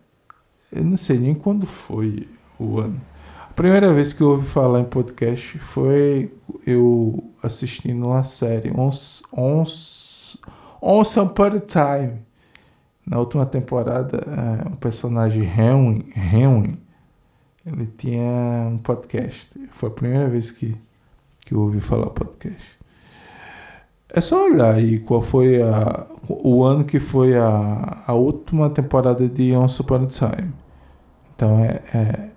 eu 0.73 0.83
não 0.83 0.97
sei 0.97 1.17
nem 1.17 1.33
quando 1.33 1.65
foi 1.65 2.27
o 2.59 2.81
ano. 2.81 3.12
A 3.53 3.55
primeira 3.55 3.93
vez 3.93 4.13
que 4.13 4.21
eu 4.21 4.31
ouvi 4.31 4.47
falar 4.47 4.79
em 4.79 4.83
podcast 4.83 5.59
foi 5.59 6.33
eu 6.65 7.23
assistindo 7.43 8.07
uma 8.07 8.23
série, 8.23 8.71
Once, 8.75 9.21
Once, 9.31 10.39
Once 10.81 11.19
Upon 11.19 11.43
a 11.43 11.59
Time. 11.59 12.13
Na 13.05 13.19
última 13.19 13.45
temporada, 13.45 14.17
é, 14.25 14.67
o 14.69 14.75
personagem 14.77 15.43
Henry, 15.43 16.03
Henry, 16.15 16.79
ele 17.63 17.85
tinha 17.95 18.69
um 18.71 18.79
podcast. 18.79 19.47
Foi 19.73 19.89
a 19.89 19.93
primeira 19.93 20.27
vez 20.27 20.49
que, 20.49 20.75
que 21.41 21.53
eu 21.53 21.59
ouvi 21.59 21.79
falar 21.79 22.07
podcast. 22.07 22.73
É 24.09 24.19
só 24.19 24.47
olhar 24.47 24.73
aí 24.73 24.97
qual 24.97 25.21
foi 25.21 25.61
a, 25.61 26.07
o 26.27 26.63
ano 26.63 26.83
que 26.83 26.99
foi 26.99 27.37
a, 27.37 28.01
a 28.07 28.13
última 28.13 28.71
temporada 28.71 29.29
de 29.29 29.55
Once 29.55 29.79
Upon 29.79 29.97
a 29.97 30.07
Time. 30.07 30.51
Então 31.35 31.59
é, 31.59 31.83
é 31.93 32.32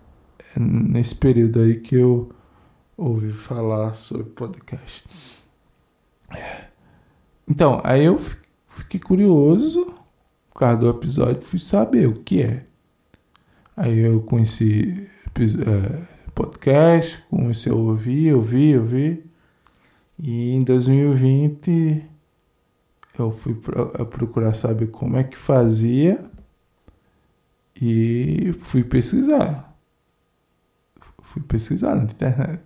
nesse 0.54 1.14
período 1.14 1.60
aí 1.60 1.80
que 1.80 1.96
eu 1.96 2.30
ouvi 2.96 3.32
falar 3.32 3.94
sobre 3.94 4.24
podcast. 4.24 5.04
Então, 7.48 7.80
aí 7.84 8.04
eu 8.04 8.20
fiquei 8.68 9.00
curioso 9.00 9.94
por 10.52 10.60
causa 10.60 10.78
do 10.78 10.88
episódio, 10.90 11.42
fui 11.42 11.58
saber 11.58 12.08
o 12.08 12.22
que 12.22 12.42
é. 12.42 12.64
Aí 13.76 13.98
eu 13.98 14.20
conheci 14.22 15.08
é, 15.36 16.02
podcast, 16.34 17.22
comecei 17.28 17.70
a 17.70 17.74
ouvir, 17.74 18.34
ouvir, 18.34 18.78
ouvir. 18.78 19.24
E 20.18 20.52
em 20.52 20.64
2020 20.64 22.02
eu 23.18 23.30
fui 23.30 23.54
procurar 24.10 24.54
saber 24.54 24.86
como 24.88 25.16
é 25.16 25.24
que 25.24 25.36
fazia 25.36 26.24
e 27.80 28.54
fui 28.60 28.82
pesquisar. 28.82 29.65
Fui 31.36 31.42
pesquisar 31.42 31.94
na 31.94 32.04
internet. 32.04 32.60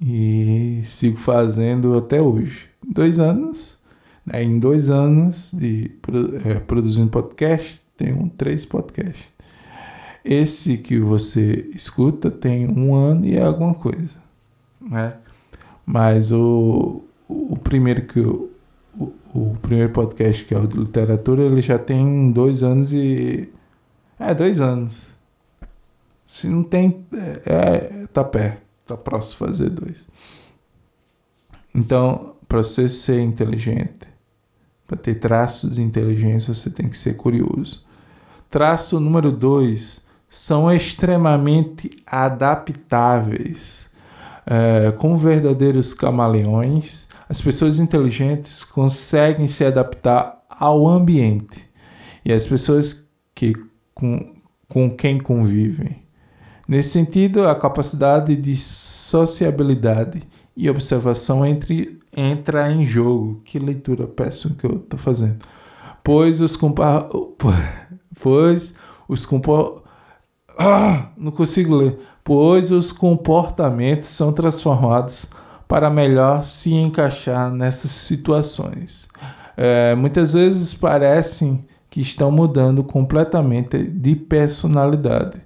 E 0.00 0.82
sigo 0.86 1.18
fazendo 1.18 1.98
até 1.98 2.18
hoje. 2.18 2.66
Dois 2.82 3.18
anos. 3.18 3.76
Né? 4.24 4.42
Em 4.42 4.58
dois 4.58 4.88
anos 4.88 5.50
de 5.52 5.90
é, 6.46 6.54
produzindo 6.60 7.10
podcast, 7.10 7.82
tenho 7.98 8.30
três 8.38 8.64
podcasts. 8.64 9.34
Esse 10.24 10.78
que 10.78 10.98
você 10.98 11.70
escuta 11.74 12.30
tem 12.30 12.66
um 12.66 12.94
ano 12.94 13.26
e 13.26 13.36
é 13.36 13.42
alguma 13.42 13.74
coisa. 13.74 14.12
Né? 14.80 15.12
Mas 15.84 16.32
o, 16.32 17.02
o 17.28 17.58
primeiro 17.62 18.00
que 18.00 18.20
eu, 18.20 18.50
o, 19.34 19.54
primeiro 19.60 19.92
podcast 19.92 20.42
que 20.42 20.54
é 20.54 20.58
o 20.58 20.66
de 20.66 20.78
literatura, 20.78 21.42
ele 21.42 21.60
já 21.60 21.78
tem 21.78 22.32
dois 22.32 22.62
anos 22.62 22.94
e. 22.94 23.46
É, 24.18 24.34
dois 24.34 24.58
anos. 24.58 25.13
Se 26.34 26.48
não 26.48 26.64
tem. 26.64 27.06
É, 27.12 27.42
é 27.46 28.06
tá 28.12 28.24
perto. 28.24 28.60
Tá 28.88 28.96
próximo 28.96 29.30
de 29.30 29.52
fazer 29.52 29.70
dois. 29.70 30.04
Então, 31.72 32.34
para 32.48 32.58
você 32.58 32.88
ser 32.88 33.20
inteligente, 33.20 34.08
para 34.84 34.96
ter 34.96 35.14
traços 35.14 35.76
de 35.76 35.82
inteligência, 35.82 36.52
você 36.52 36.68
tem 36.70 36.88
que 36.88 36.98
ser 36.98 37.14
curioso. 37.14 37.86
Traço 38.50 38.98
número 38.98 39.30
dois 39.30 40.00
são 40.28 40.70
extremamente 40.72 42.02
adaptáveis 42.04 43.86
é, 44.44 44.90
como 44.90 45.16
verdadeiros 45.16 45.94
camaleões, 45.94 47.06
as 47.28 47.40
pessoas 47.40 47.78
inteligentes 47.78 48.64
conseguem 48.64 49.46
se 49.46 49.64
adaptar 49.64 50.42
ao 50.50 50.88
ambiente 50.88 51.64
e 52.24 52.32
às 52.32 52.44
pessoas 52.44 53.06
que, 53.32 53.52
com, 53.94 54.34
com 54.68 54.90
quem 54.90 55.18
convivem. 55.18 56.03
Nesse 56.66 56.90
sentido, 56.90 57.46
a 57.46 57.54
capacidade 57.54 58.34
de 58.36 58.56
sociabilidade 58.56 60.22
e 60.56 60.70
observação 60.70 61.44
entre, 61.44 61.98
entra 62.16 62.70
em 62.72 62.86
jogo. 62.86 63.40
Que 63.44 63.58
leitura 63.58 64.06
péssima 64.06 64.54
que 64.58 64.64
eu 64.64 64.76
estou 64.76 64.98
fazendo. 64.98 65.38
Pois 66.02 66.40
os 66.40 66.56
compa 66.56 67.08
pois 68.20 68.72
os 69.08 69.26
compa 69.26 69.82
ah, 70.58 71.08
não 71.16 71.32
consigo 71.32 71.74
ler 71.74 71.98
pois 72.24 72.70
os 72.70 72.90
comportamentos 72.90 74.08
são 74.08 74.32
transformados 74.32 75.26
para 75.68 75.90
melhor 75.90 76.42
se 76.42 76.72
encaixar 76.72 77.52
nessas 77.52 77.90
situações. 77.90 79.06
É, 79.56 79.94
muitas 79.94 80.32
vezes 80.32 80.72
parecem 80.72 81.64
que 81.90 82.00
estão 82.00 82.32
mudando 82.32 82.82
completamente 82.82 83.84
de 83.84 84.16
personalidade, 84.16 85.36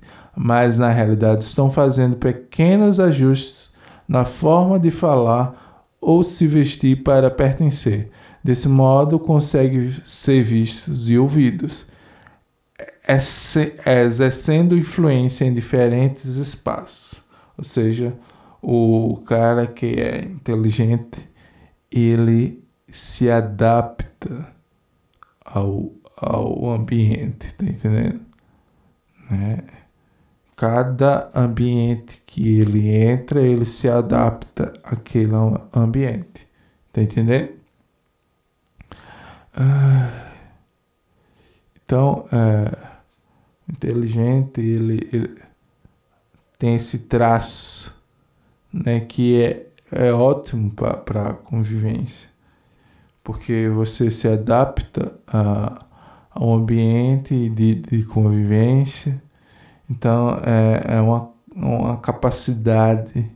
mas 0.40 0.78
na 0.78 0.88
realidade 0.88 1.42
estão 1.42 1.68
fazendo 1.68 2.14
pequenos 2.14 3.00
ajustes 3.00 3.72
na 4.06 4.24
forma 4.24 4.78
de 4.78 4.88
falar 4.88 5.82
ou 6.00 6.22
se 6.22 6.46
vestir 6.46 7.02
para 7.02 7.28
pertencer. 7.28 8.08
Desse 8.42 8.68
modo, 8.68 9.18
conseguem 9.18 9.92
ser 10.04 10.44
vistos 10.44 11.10
e 11.10 11.18
ouvidos 11.18 11.88
exercendo 13.84 14.78
influência 14.78 15.44
em 15.44 15.52
diferentes 15.52 16.36
espaços. 16.36 17.20
Ou 17.56 17.64
seja, 17.64 18.14
o 18.62 19.20
cara 19.26 19.66
que 19.66 19.86
é 19.86 20.22
inteligente, 20.22 21.18
ele 21.90 22.62
se 22.86 23.28
adapta 23.28 24.52
ao, 25.44 25.90
ao 26.16 26.70
ambiente, 26.70 27.52
tá 27.54 27.64
entendendo? 27.64 28.20
Né? 29.28 29.64
Cada 30.58 31.30
ambiente 31.36 32.20
que 32.26 32.58
ele 32.58 32.92
entra, 32.92 33.40
ele 33.40 33.64
se 33.64 33.88
adapta 33.88 34.72
àquele 34.82 35.30
ambiente, 35.72 36.48
tá 36.92 37.00
entendendo? 37.00 37.50
Ah, 39.54 40.32
então, 41.76 42.26
é, 42.32 42.76
inteligente, 43.72 44.60
ele, 44.60 45.08
ele 45.12 45.40
tem 46.58 46.74
esse 46.74 46.98
traço 46.98 47.94
né, 48.72 48.98
que 48.98 49.40
é, 49.40 49.64
é 49.92 50.12
ótimo 50.12 50.72
para 50.72 51.28
a 51.28 51.34
convivência, 51.34 52.28
porque 53.22 53.68
você 53.68 54.10
se 54.10 54.26
adapta 54.26 55.14
a, 55.24 55.84
a 56.32 56.44
um 56.44 56.54
ambiente 56.54 57.48
de, 57.48 57.76
de 57.76 58.02
convivência, 58.06 59.22
então 59.90 60.40
é, 60.44 60.96
é 60.96 61.00
uma, 61.00 61.30
uma 61.54 61.96
capacidade 61.98 63.30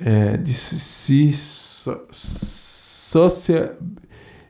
é, 0.00 0.36
de 0.36 0.52
se 0.52 1.32
so, 1.32 2.00
socia, 2.10 3.76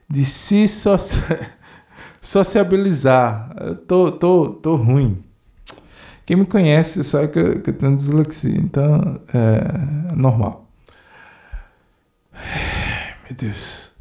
de 0.09 0.25
se 0.25 0.67
socia, 0.67 1.51
sociabilizar. 2.21 3.53
Eu 3.59 3.75
tô, 3.75 4.11
tô, 4.11 4.49
tô 4.49 4.75
ruim. 4.75 5.23
Quem 6.25 6.37
me 6.37 6.45
conhece 6.45 7.03
sabe 7.03 7.27
que 7.27 7.39
eu, 7.39 7.61
que 7.61 7.69
eu 7.69 7.77
tenho 7.77 7.95
dislexia, 7.95 8.57
então 8.57 9.21
é 9.33 10.15
normal. 10.15 10.67
Meu 13.29 13.37
Deus. 13.37 13.91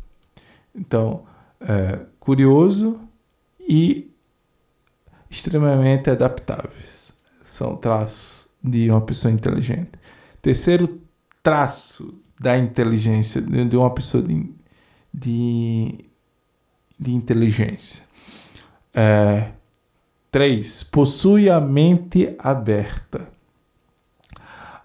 Então, 0.75 1.25
é, 1.61 2.01
curioso 2.19 2.99
e 3.69 4.11
extremamente 5.31 6.11
adaptáveis. 6.11 7.04
São 7.55 7.77
traços 7.77 8.49
de 8.61 8.91
uma 8.91 9.01
pessoa 9.01 9.33
inteligente. 9.33 9.93
Terceiro 10.43 11.01
traço 11.41 12.13
da 12.41 12.59
inteligência 12.59 13.41
de 13.41 13.77
uma 13.77 13.95
pessoa 13.95 14.21
de, 14.25 14.51
de, 15.15 16.05
de 16.99 17.15
inteligência 17.15 18.03
é, 18.93 19.51
3. 20.33 20.83
Possui 20.83 21.49
a 21.49 21.61
mente 21.61 22.35
aberta. 22.41 23.29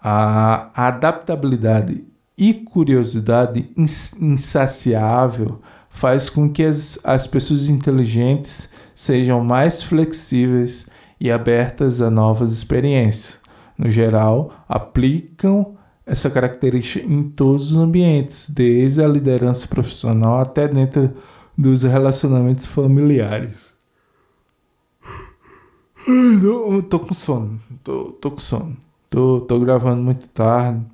A 0.00 0.86
adaptabilidade 0.86 2.04
e 2.38 2.54
curiosidade 2.54 3.68
insaciável 3.76 5.60
faz 5.90 6.30
com 6.30 6.48
que 6.48 6.62
as, 6.62 7.00
as 7.02 7.26
pessoas 7.26 7.68
inteligentes 7.68 8.68
sejam 8.94 9.42
mais 9.42 9.82
flexíveis 9.82 10.86
e 11.20 11.30
abertas 11.30 12.00
a 12.00 12.10
novas 12.10 12.52
experiências. 12.52 13.38
No 13.76 13.90
geral, 13.90 14.52
aplicam 14.68 15.74
essa 16.06 16.30
característica 16.30 17.06
em 17.06 17.28
todos 17.28 17.70
os 17.70 17.76
ambientes, 17.76 18.48
desde 18.48 19.02
a 19.02 19.08
liderança 19.08 19.68
profissional 19.68 20.40
até 20.40 20.66
dentro 20.66 21.14
dos 21.56 21.82
relacionamentos 21.82 22.66
familiares. 22.66 23.70
Eu 26.06 26.82
tô 26.82 26.98
com 26.98 27.14
sono, 27.14 27.60
tô, 27.84 28.04
tô 28.12 28.30
com 28.30 28.38
sono. 28.38 28.76
Tô, 29.10 29.40
tô 29.40 29.58
gravando 29.58 30.02
muito 30.02 30.28
tarde. 30.28 30.84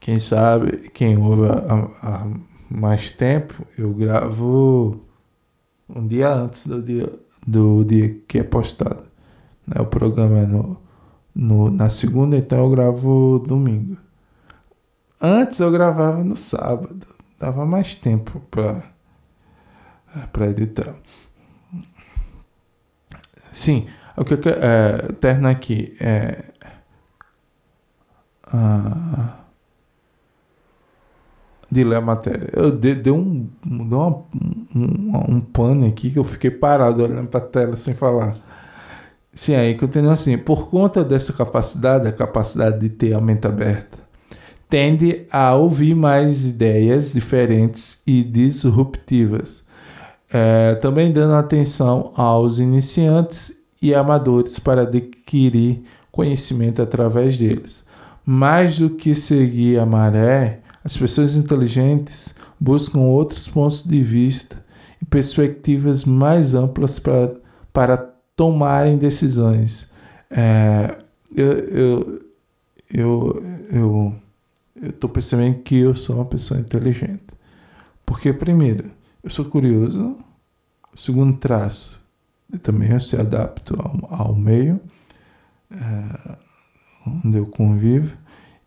Quem 0.00 0.18
sabe, 0.18 0.88
quem 0.90 1.16
ouve 1.18 1.48
há, 1.50 2.26
mais 2.70 3.10
tempo, 3.10 3.54
eu 3.78 3.92
gravo 3.92 5.00
um 5.88 6.06
dia 6.06 6.32
antes 6.32 6.66
do 6.66 6.82
dia, 6.82 7.10
do 7.46 7.84
dia 7.84 8.14
que 8.28 8.38
é 8.38 8.42
postado. 8.42 9.02
Né? 9.66 9.80
O 9.80 9.86
programa 9.86 10.38
é 10.38 10.46
no, 10.46 10.76
no, 11.34 11.70
na 11.70 11.90
segunda, 11.90 12.36
então 12.36 12.58
eu 12.58 12.70
gravo 12.70 13.44
domingo. 13.46 13.96
Antes 15.20 15.60
eu 15.60 15.70
gravava 15.70 16.22
no 16.22 16.36
sábado, 16.36 17.06
dava 17.38 17.64
mais 17.64 17.94
tempo 17.94 18.40
para 18.50 18.84
editar. 20.50 20.94
Sim, 23.36 23.86
o 24.16 24.24
que 24.24 24.34
eu 24.34 24.38
quero 24.38 24.58
é, 24.60 25.12
terminar 25.20 25.50
aqui 25.50 25.96
é. 26.00 26.44
Ah, 28.46 29.43
de 31.74 31.82
ler 31.82 31.96
a 31.96 32.00
matéria. 32.00 32.48
Eu 32.52 32.70
dei, 32.70 32.94
dei 32.94 33.12
um, 33.12 33.48
dei 33.64 33.98
uma, 33.98 34.22
um, 34.74 35.36
um 35.36 35.40
pane 35.40 35.88
aqui 35.88 36.10
que 36.10 36.18
eu 36.18 36.24
fiquei 36.24 36.50
parado 36.50 37.02
olhando 37.02 37.26
para 37.26 37.40
a 37.40 37.46
tela 37.46 37.76
sem 37.76 37.94
falar. 37.94 38.36
Sim, 39.34 39.56
aí 39.56 39.74
continua 39.74 40.12
assim. 40.12 40.38
Por 40.38 40.68
conta 40.70 41.02
dessa 41.02 41.32
capacidade, 41.32 42.06
a 42.06 42.12
capacidade 42.12 42.78
de 42.78 42.88
ter 42.88 43.14
a 43.14 43.20
mente 43.20 43.46
aberta, 43.46 43.98
tende 44.70 45.26
a 45.32 45.54
ouvir 45.56 45.96
mais 45.96 46.46
ideias 46.46 47.12
diferentes 47.12 47.98
e 48.06 48.22
disruptivas, 48.22 49.64
é, 50.32 50.76
também 50.76 51.12
dando 51.12 51.34
atenção 51.34 52.12
aos 52.14 52.60
iniciantes 52.60 53.52
e 53.82 53.92
amadores 53.92 54.60
para 54.60 54.82
adquirir 54.82 55.84
conhecimento 56.12 56.80
através 56.80 57.36
deles. 57.36 57.82
Mais 58.24 58.78
do 58.78 58.88
que 58.88 59.14
seguir 59.14 59.78
a 59.78 59.84
maré, 59.84 60.60
as 60.84 60.96
pessoas 60.96 61.34
inteligentes 61.34 62.34
buscam 62.60 63.00
outros 63.00 63.48
pontos 63.48 63.82
de 63.82 64.02
vista 64.02 64.62
e 65.00 65.04
perspectivas 65.06 66.04
mais 66.04 66.54
amplas 66.54 66.98
para, 66.98 67.34
para 67.72 67.96
tomarem 68.36 68.98
decisões. 68.98 69.88
É, 70.30 70.96
eu 71.34 71.58
eu 71.58 72.22
eu 72.90 74.14
eu 74.82 74.90
estou 74.90 75.08
percebendo 75.08 75.62
que 75.62 75.78
eu 75.78 75.94
sou 75.94 76.16
uma 76.16 76.24
pessoa 76.24 76.60
inteligente, 76.60 77.22
porque 78.04 78.32
primeiro 78.32 78.90
eu 79.22 79.30
sou 79.30 79.46
curioso, 79.46 80.18
segundo 80.94 81.38
traço 81.38 82.00
eu 82.52 82.58
também 82.58 82.90
eu 82.90 83.00
se 83.00 83.16
adapto 83.16 83.74
ao, 83.80 84.26
ao 84.26 84.34
meio 84.34 84.78
é, 85.70 86.36
onde 87.06 87.38
eu 87.38 87.46
convivo. 87.46 88.16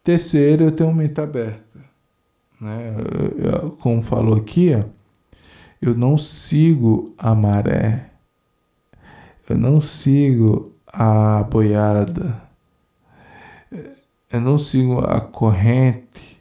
Terceiro, 0.03 0.65
eu 0.65 0.71
tenho 0.71 0.89
uma 0.89 1.03
mente 1.03 1.19
aberta. 1.19 1.66
Né? 2.59 2.95
Eu, 3.37 3.71
como 3.71 4.01
falou 4.01 4.35
aqui, 4.35 4.71
eu 5.81 5.95
não 5.95 6.17
sigo 6.17 7.13
a 7.17 7.35
maré, 7.35 8.09
eu 9.47 9.57
não 9.57 9.79
sigo 9.79 10.73
a 10.87 11.43
boiada, 11.43 12.41
eu 14.31 14.41
não 14.41 14.57
sigo 14.57 14.99
a 14.99 15.21
corrente. 15.21 16.37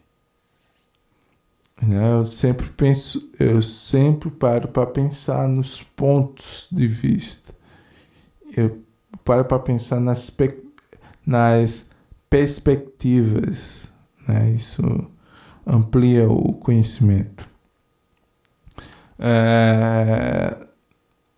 Né? 1.80 2.12
Eu 2.12 2.24
sempre 2.24 2.68
penso, 2.70 3.30
eu 3.38 3.60
sempre 3.62 4.30
paro 4.30 4.68
para 4.68 4.86
pensar 4.86 5.46
nos 5.46 5.82
pontos 5.82 6.66
de 6.72 6.86
vista. 6.86 7.54
Eu 8.56 8.82
paro 9.24 9.44
para 9.44 9.58
pensar 9.58 10.00
nas, 10.00 10.32
nas 11.26 11.84
perspectivas. 12.30 13.82
Né? 14.26 14.52
Isso 14.52 14.82
amplia 15.66 16.28
o 16.30 16.52
conhecimento. 16.52 17.48
É, 19.18 20.56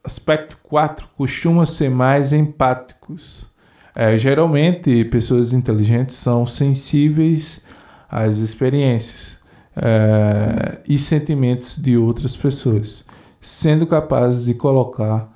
aspecto 0.04 0.58
4. 0.64 1.08
Costumam 1.16 1.64
ser 1.64 1.90
mais 1.90 2.32
empáticos. 2.32 3.46
É, 3.94 4.16
geralmente, 4.18 5.04
pessoas 5.06 5.52
inteligentes 5.52 6.16
são 6.16 6.46
sensíveis 6.46 7.64
às 8.10 8.36
experiências 8.36 9.36
é, 9.76 10.78
e 10.88 10.98
sentimentos 10.98 11.76
de 11.76 11.96
outras 11.96 12.36
pessoas, 12.36 13.04
sendo 13.40 13.86
capazes 13.86 14.44
de 14.46 14.54
colocar. 14.54 15.28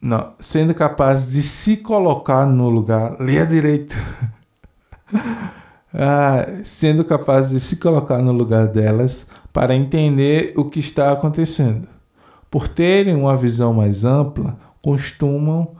Não, 0.00 0.34
sendo 0.38 0.74
capazes 0.74 1.32
de 1.32 1.42
se 1.42 1.76
colocar 1.76 2.46
no 2.46 2.68
lugar. 2.68 3.16
Leia 3.20 3.46
direito. 3.46 3.96
Ah, 5.94 6.46
sendo 6.64 7.04
capazes 7.04 7.52
de 7.52 7.60
se 7.60 7.76
colocar 7.76 8.18
no 8.18 8.32
lugar 8.32 8.66
delas 8.66 9.26
para 9.52 9.76
entender 9.76 10.52
o 10.56 10.64
que 10.64 10.80
está 10.80 11.12
acontecendo. 11.12 11.86
Por 12.50 12.66
terem 12.66 13.14
uma 13.14 13.36
visão 13.36 13.72
mais 13.72 14.04
ampla, 14.04 14.58
costumam 14.82 15.70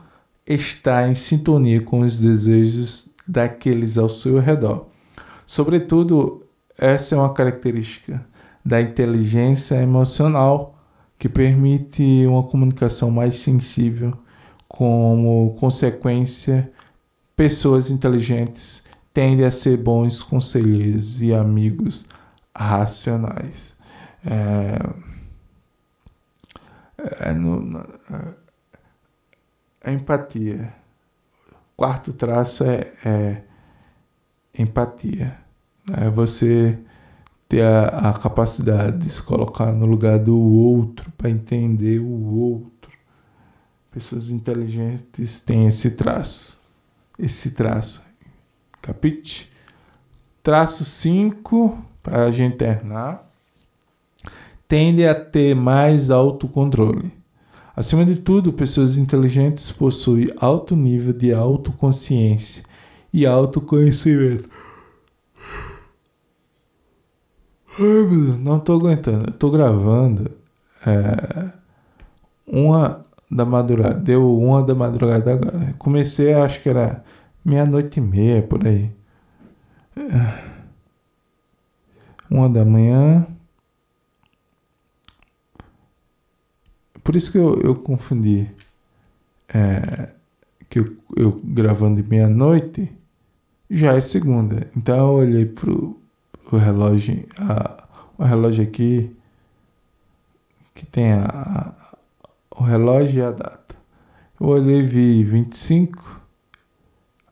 estar 0.47 1.09
em 1.09 1.15
sintonia 1.15 1.81
com 1.81 1.99
os 1.99 2.17
desejos 2.17 3.07
daqueles 3.27 3.97
ao 3.97 4.07
seu 4.07 4.39
redor. 4.39 4.85
Sobretudo, 5.45 6.43
essa 6.77 7.15
é 7.15 7.17
uma 7.17 7.33
característica 7.33 8.23
da 8.63 8.81
inteligência 8.81 9.75
emocional 9.75 10.75
que 11.19 11.29
permite 11.29 12.25
uma 12.25 12.43
comunicação 12.43 13.11
mais 13.11 13.35
sensível. 13.35 14.13
Como 14.67 15.55
consequência, 15.59 16.69
pessoas 17.35 17.89
inteligentes 17.91 18.84
tendem 19.15 19.45
a 19.45 19.51
ser 19.51 19.77
bons 19.77 20.21
conselheiros 20.21 21.21
e 21.21 21.33
amigos 21.33 22.05
racionais. 22.53 23.73
É, 24.25 24.77
é, 27.21 27.33
no, 27.33 27.79
é, 27.79 28.33
é 29.85 29.93
empatia. 29.93 30.73
Quarto 31.77 32.11
traço 32.11 32.65
é, 32.65 32.91
é 33.05 33.41
empatia. 34.59 35.37
É 35.93 36.09
você 36.09 36.77
ter 37.47 37.61
a, 37.61 38.09
a, 38.09 38.13
capacidade 38.19 38.97
de 38.97 39.09
se 39.09 39.21
colocar 39.21 39.71
no 39.71 39.85
lugar 39.85 40.19
do 40.19 40.37
outro 40.37 41.09
para 41.11 41.29
entender 41.29 41.99
o 41.99 42.35
outro. 42.35 42.91
Pessoas 43.93 44.29
inteligentes 44.29 45.39
têm 45.39 45.67
esse 45.67 45.91
traço. 45.91 46.59
Esse 47.17 47.51
traço 47.51 48.04
Capite? 48.85 49.49
Traço 50.43 50.85
5, 50.85 51.75
para 52.03 52.25
a 52.25 52.31
gente 52.31 52.57
terminar, 52.57 53.27
tende 54.67 55.07
a 55.07 55.15
ter 55.15 55.55
mais 55.55 56.11
autocontrole. 56.11 57.11
Acima 57.75 58.05
de 58.05 58.15
tudo, 58.15 58.53
pessoas 58.53 58.99
inteligentes 58.99 59.71
possuem 59.71 60.27
alto 60.37 60.75
nível 60.75 61.13
de 61.13 61.33
autoconsciência 61.33 62.63
e 63.11 63.25
autoconhecimento. 63.25 64.47
Ai, 67.79 68.05
meu 68.07 68.37
não 68.37 68.59
tô 68.59 68.73
aguentando. 68.73 69.33
Tô 69.33 69.49
gravando 69.49 70.29
é, 70.85 71.51
uma 72.45 73.03
da 73.31 73.45
madrugada. 73.45 73.95
Deu 73.95 74.37
uma 74.37 74.61
da 74.61 74.75
madrugada 74.75 75.33
agora. 75.33 75.73
Comecei, 75.79 76.33
acho 76.33 76.61
que 76.61 76.69
era 76.69 77.03
meia-noite 77.45 77.99
e 77.99 78.01
meia, 78.01 78.41
por 78.41 78.65
aí. 78.65 78.89
Uma 82.29 82.49
da 82.49 82.65
manhã. 82.65 83.27
Por 87.03 87.15
isso 87.15 87.31
que 87.31 87.37
eu, 87.37 87.61
eu 87.61 87.75
confundi. 87.75 88.49
É, 89.47 90.09
que 90.67 90.79
eu, 90.79 90.97
eu 91.15 91.39
gravando 91.43 92.01
de 92.01 92.09
meia-noite 92.09 92.91
já 93.69 93.93
é 93.93 94.01
segunda. 94.01 94.67
Então 94.75 94.97
eu 94.97 95.13
olhei 95.13 95.45
pro, 95.45 95.95
pro 96.45 96.57
relógio, 96.57 97.23
a, 97.37 97.83
o 98.17 98.23
relógio 98.23 98.63
aqui 98.63 99.15
que 100.73 100.85
tem 100.85 101.13
a, 101.13 101.25
a, 101.25 101.73
o 102.51 102.63
relógio 102.63 103.19
e 103.19 103.21
a 103.21 103.31
data. 103.31 103.75
Eu 104.39 104.47
olhei 104.47 104.79
e 104.79 104.83
vi 104.83 105.23
25 105.23 106.24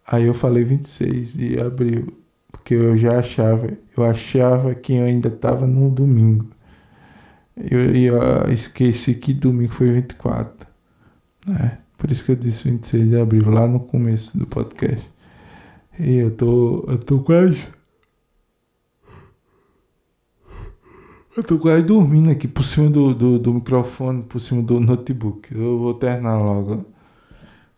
Aí 0.05 0.25
eu 0.25 0.33
falei 0.33 0.63
26 0.63 1.33
de 1.33 1.59
abril, 1.59 2.13
porque 2.51 2.73
eu 2.73 2.97
já 2.97 3.19
achava, 3.19 3.69
eu 3.95 4.03
achava 4.03 4.75
que 4.75 4.93
eu 4.93 5.05
ainda 5.05 5.29
estava 5.29 5.65
no 5.65 5.89
domingo. 5.89 6.47
Eu, 7.55 7.95
eu 7.95 8.51
esqueci 8.51 9.15
que 9.15 9.33
domingo 9.33 9.71
foi 9.71 9.91
24, 9.91 10.67
né? 11.47 11.77
Por 11.97 12.11
isso 12.11 12.25
que 12.25 12.31
eu 12.31 12.35
disse 12.35 12.69
26 12.69 13.09
de 13.09 13.19
abril, 13.19 13.49
lá 13.49 13.65
no 13.65 13.79
começo 13.79 14.37
do 14.37 14.45
podcast. 14.45 15.07
E 15.99 16.15
eu 16.15 16.31
tô, 16.31 16.83
eu 16.87 16.97
tô 16.97 17.19
quase 17.19 17.67
Eu 21.35 21.43
tô 21.43 21.57
quase 21.57 21.81
dormindo 21.81 22.29
aqui 22.29 22.47
por 22.47 22.63
cima 22.63 22.91
do, 22.91 23.11
do, 23.11 23.39
do, 23.39 23.53
microfone, 23.55 24.21
por 24.21 24.39
cima 24.39 24.61
do 24.61 24.79
notebook. 24.79 25.51
Eu 25.51 25.79
vou 25.79 25.95
terminar 25.95 26.37
logo 26.37 26.85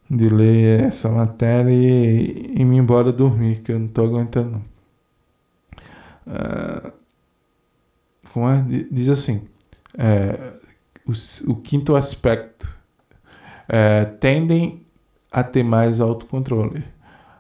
de 0.10 0.30
ler 0.30 0.82
essa 0.86 1.10
matéria 1.10 1.72
e, 1.72 2.56
e 2.58 2.66
me 2.66 2.78
embora 2.78 3.12
dormir, 3.12 3.62
que 3.62 3.72
eu 3.72 3.80
não 3.80 3.88
tô 3.88 4.04
aguentando. 4.04 4.62
Uh, 6.28 6.92
como 8.32 8.50
é? 8.50 8.64
Diz 8.92 9.10
assim: 9.10 9.42
é, 9.98 10.54
o, 11.08 11.52
o, 11.52 11.56
quinto 11.56 11.96
aspecto 11.96 12.68
é, 13.68 14.06
tendem 14.06 14.82
a 15.32 15.44
ter 15.44 15.64
mais 15.64 16.00
autocontrole. 16.00 16.84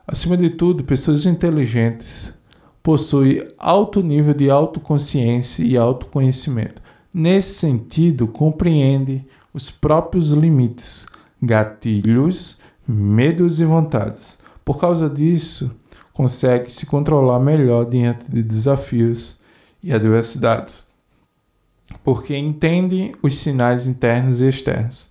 Acima 0.08 0.38
de 0.38 0.51
tudo, 0.51 0.84
pessoas 0.84 1.25
inteligentes 1.25 2.32
possui 2.82 3.45
alto 3.58 4.01
nível 4.01 4.34
de 4.34 4.49
autoconsciência 4.49 5.63
e 5.63 5.75
autoconhecimento. 5.75 6.82
Nesse 7.13 7.56
sentido, 7.56 8.28
compreende 8.28 9.23
os 9.54 9.71
próprios 9.71 10.32
limites, 10.32 11.08
gatilhos, 11.45 12.58
medos 12.88 13.60
e 13.60 13.65
vontades. 13.65 14.38
Por 14.63 14.79
causa 14.79 15.10
disso, 15.10 15.71
consegue 16.13 16.71
se 16.71 16.86
controlar 16.86 17.39
melhor 17.39 17.86
diante 17.86 18.29
de 18.29 18.41
desafios 18.41 19.38
e 19.84 19.93
adversidades, 19.93 20.84
porque 22.03 22.36
entende 22.36 23.13
os 23.21 23.38
sinais 23.38 23.88
internos 23.88 24.41
e 24.41 24.47
externos. 24.47 25.10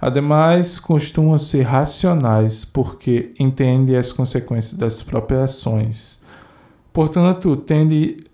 Ademais, 0.00 0.78
costumam 0.78 1.38
ser 1.38 1.62
racionais 1.62 2.64
porque 2.64 3.34
entende 3.40 3.96
as 3.96 4.12
consequências 4.12 4.74
das 4.74 5.02
próprias 5.02 5.50
ações 5.50 6.20
Portanto, 6.96 7.54
tende, 7.58 8.24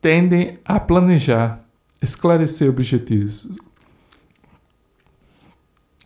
tendem 0.00 0.56
a 0.64 0.78
planejar, 0.78 1.58
esclarecer 2.00 2.70
objetivos, 2.70 3.48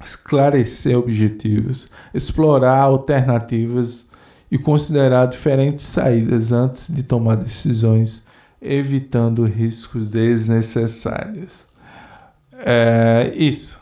esclarecer 0.04 0.96
objetivos, 0.96 1.90
explorar 2.14 2.78
alternativas 2.78 4.06
e 4.50 4.58
considerar 4.58 5.26
diferentes 5.26 5.86
saídas 5.86 6.52
antes 6.52 6.88
de 6.88 7.02
tomar 7.02 7.36
decisões, 7.36 8.24
evitando 8.60 9.44
riscos 9.44 10.10
desnecessários. 10.10 11.64
É 12.52 13.32
isso. 13.34 13.78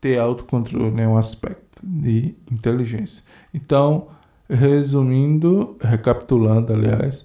Ter 0.00 0.18
autocontrole 0.18 1.00
é 1.00 1.08
um 1.08 1.16
aspecto 1.16 1.80
de 1.82 2.34
inteligência. 2.50 3.22
Então, 3.52 4.08
Resumindo, 4.48 5.76
recapitulando, 5.80 6.72
aliás, 6.72 7.24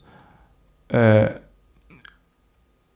é, 0.89 1.41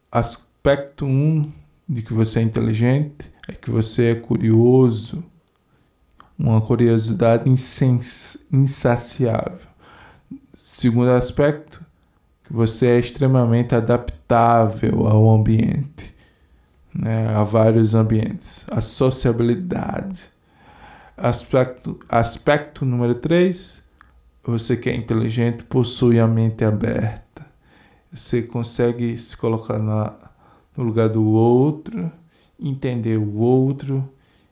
aspecto 0.10 1.06
1 1.06 1.10
um 1.10 1.52
de 1.90 2.02
que 2.02 2.14
você 2.14 2.40
é 2.40 2.42
inteligente 2.42 3.30
é 3.48 3.54
que 3.54 3.70
você 3.70 4.12
é 4.12 4.16
curioso, 4.16 5.24
uma 6.38 6.62
curiosidade 6.62 7.50
insaciável. 8.52 9.68
Segundo 10.54 11.12
aspecto, 11.12 11.84
que 12.44 12.54
você 12.54 12.88
é 12.88 13.00
extremamente 13.00 13.76
adaptável 13.76 15.08
ao 15.08 15.30
ambiente, 15.30 16.14
né, 16.94 17.34
a 17.36 17.44
vários 17.44 17.94
ambientes. 17.96 18.66
A 18.72 18.82
sociabilidade. 18.82 20.32
Aspecto, 21.16 22.00
aspecto 22.10 22.86
número 22.86 23.16
3, 23.16 23.82
você 24.44 24.76
que 24.76 24.90
é 24.90 24.96
inteligente 24.96 25.64
possui 25.64 26.20
a 26.20 26.28
mente 26.28 26.66
aberta. 26.66 27.46
Você 28.12 28.42
consegue 28.42 29.18
se 29.18 29.38
colocar 29.38 29.80
na, 29.80 30.14
no 30.76 30.84
lugar 30.84 31.10
do 31.10 31.26
outro, 31.26 32.12
entender 32.60 33.18
o 33.18 33.38
outro 33.38 34.08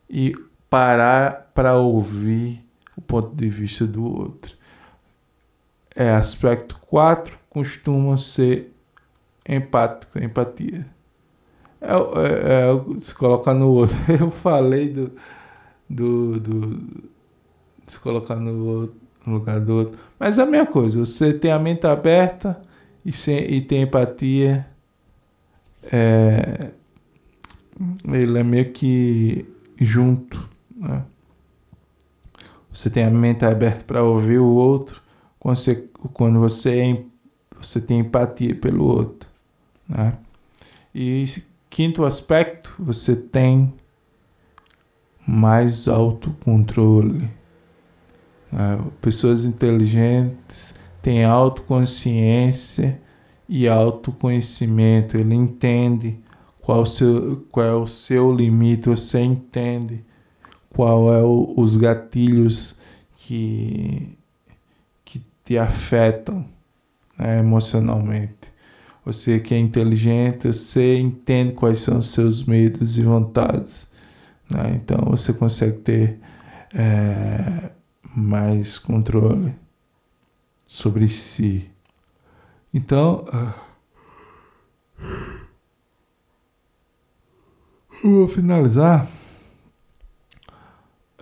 e 0.08 0.34
parar 0.68 1.50
para 1.54 1.76
ouvir 1.76 2.62
o 2.96 3.00
ponto 3.00 3.34
de 3.34 3.48
vista 3.48 3.86
do 3.86 4.04
outro. 4.04 4.54
É 5.94 6.10
aspecto 6.10 6.76
4, 6.88 7.38
costuma 7.50 8.16
ser 8.16 8.72
empático, 9.48 10.18
empatia. 10.18 10.86
É, 11.80 11.92
é, 11.92 11.96
é, 11.96 13.00
se 13.00 13.14
colocar 13.14 13.54
no 13.54 13.68
outro. 13.68 13.96
Eu 14.08 14.30
falei 14.30 14.88
do, 14.88 15.12
do, 15.88 16.40
do 16.40 17.02
se 17.86 17.98
colocar 17.98 18.36
no 18.36 18.66
outro 18.66 19.02
no 19.26 19.34
lugar 19.34 19.60
do 19.60 19.72
outro. 19.72 19.98
Mas 20.18 20.38
é 20.38 20.42
a 20.42 20.46
mesma 20.46 20.66
coisa, 20.66 20.98
você 20.98 21.32
tem 21.32 21.50
a 21.50 21.58
mente 21.58 21.86
aberta 21.86 22.60
e, 23.04 23.10
e 23.30 23.60
tem 23.60 23.82
empatia. 23.82 24.66
É, 25.90 26.70
ele 28.04 28.38
é 28.38 28.42
meio 28.42 28.72
que 28.72 29.46
junto. 29.80 30.48
Né? 30.76 31.02
Você 32.72 32.88
tem 32.88 33.04
a 33.04 33.10
mente 33.10 33.44
aberta 33.44 33.84
para 33.84 34.02
ouvir 34.02 34.38
o 34.38 34.46
outro 34.46 35.00
quando 35.38 35.56
você, 35.56 35.74
quando 36.12 36.38
você, 36.38 36.78
é, 36.78 37.02
você 37.60 37.80
tem 37.80 38.00
empatia 38.00 38.54
pelo 38.54 38.84
outro. 38.84 39.28
Né? 39.88 40.14
E 40.94 41.24
quinto 41.68 42.04
aspecto, 42.04 42.74
você 42.78 43.16
tem 43.16 43.72
mais 45.26 45.88
autocontrole. 45.88 47.28
Né? 48.50 48.78
Pessoas 49.00 49.44
inteligentes 49.44 50.74
têm 51.02 51.24
autoconsciência 51.24 53.00
e 53.48 53.66
autoconhecimento. 53.68 55.16
Ele 55.16 55.34
entende 55.34 56.18
qual, 56.62 56.86
seu, 56.86 57.46
qual 57.50 57.66
é 57.66 57.74
o 57.74 57.86
seu 57.86 58.32
limite, 58.32 58.88
você 58.88 59.20
entende 59.20 60.00
qual 60.70 61.12
é 61.12 61.22
o, 61.22 61.54
os 61.56 61.76
gatilhos 61.76 62.74
que, 63.16 64.16
que 65.04 65.20
te 65.44 65.58
afetam 65.58 66.44
né, 67.18 67.40
emocionalmente. 67.40 68.50
Você 69.04 69.40
que 69.40 69.54
é 69.54 69.58
inteligente, 69.58 70.46
você 70.46 70.96
entende 70.98 71.52
quais 71.52 71.80
são 71.80 71.98
os 71.98 72.06
seus 72.06 72.44
medos 72.44 72.96
e 72.96 73.02
vontades. 73.02 73.86
Né? 74.48 74.76
Então 74.76 74.98
você 75.10 75.32
consegue 75.32 75.78
ter 75.78 76.18
é, 76.72 77.70
mais 78.14 78.78
controle 78.78 79.54
sobre 80.68 81.08
si. 81.08 81.68
Então, 82.72 83.26
ah, 83.32 83.54
eu 87.90 87.91
vou 88.10 88.28
finalizar 88.28 89.06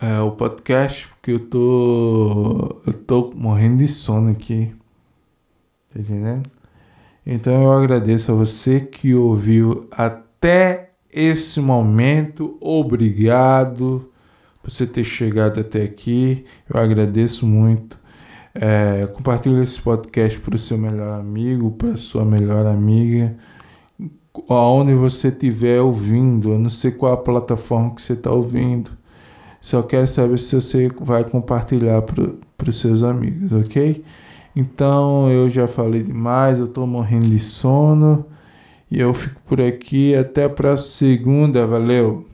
é, 0.01 0.19
o 0.21 0.31
podcast 0.31 1.07
porque 1.09 1.33
eu 1.33 1.41
tô 1.41 2.81
eu 2.87 2.93
tô 2.93 3.33
morrendo 3.35 3.79
de 3.79 3.89
sono 3.89 4.31
aqui. 4.31 4.75
Tá 5.93 6.01
entendendo? 6.01 6.51
Então 7.27 7.63
eu 7.63 7.73
agradeço 7.73 8.33
a 8.33 8.35
você 8.35 8.81
que 8.81 9.15
ouviu 9.15 9.87
até 9.91 10.91
esse 11.13 11.61
momento. 11.61 12.57
Obrigado 12.61 14.09
por 14.63 14.71
você 14.71 14.87
ter 14.87 15.05
chegado 15.05 15.61
até 15.61 15.83
aqui. 15.83 16.45
Eu 16.73 16.81
agradeço 16.81 17.47
muito. 17.47 17.99
É, 18.55 19.07
compartilhe 19.15 19.63
esse 19.63 19.81
podcast 19.81 20.39
para 20.39 20.55
o 20.55 20.59
seu 20.59 20.79
melhor 20.79 21.21
amigo, 21.21 21.71
para 21.73 21.97
sua 21.97 22.25
melhor 22.25 22.67
amiga, 22.67 23.37
aonde 24.49 24.95
você 24.95 25.29
estiver 25.29 25.81
ouvindo. 25.81 26.53
Eu 26.53 26.59
não 26.59 26.71
sei 26.71 26.91
qual 26.91 27.13
a 27.13 27.17
plataforma 27.17 27.95
que 27.95 28.03
você 28.03 28.15
está 28.15 28.31
ouvindo. 28.31 28.91
Só 29.61 29.83
quero 29.83 30.09
saber 30.09 30.39
se 30.39 30.55
você 30.57 30.89
vai 31.01 31.25
compartilhar 31.25 32.03
para 32.03 32.69
os 32.69 32.79
seus 32.79 33.03
amigos, 33.03 33.53
ok? 33.53 34.03
Então 34.57 35.31
eu 35.31 35.49
já 35.49 35.69
falei 35.69 36.03
demais, 36.03 36.59
eu 36.59 36.65
estou 36.65 36.87
morrendo 36.87 37.29
de 37.29 37.39
sono. 37.39 38.25
E 38.91 38.99
eu 39.01 39.15
fico 39.15 39.41
por 39.47 39.61
aqui. 39.61 40.15
Até 40.15 40.49
para 40.49 40.77
segunda. 40.77 41.67
Valeu! 41.67 42.27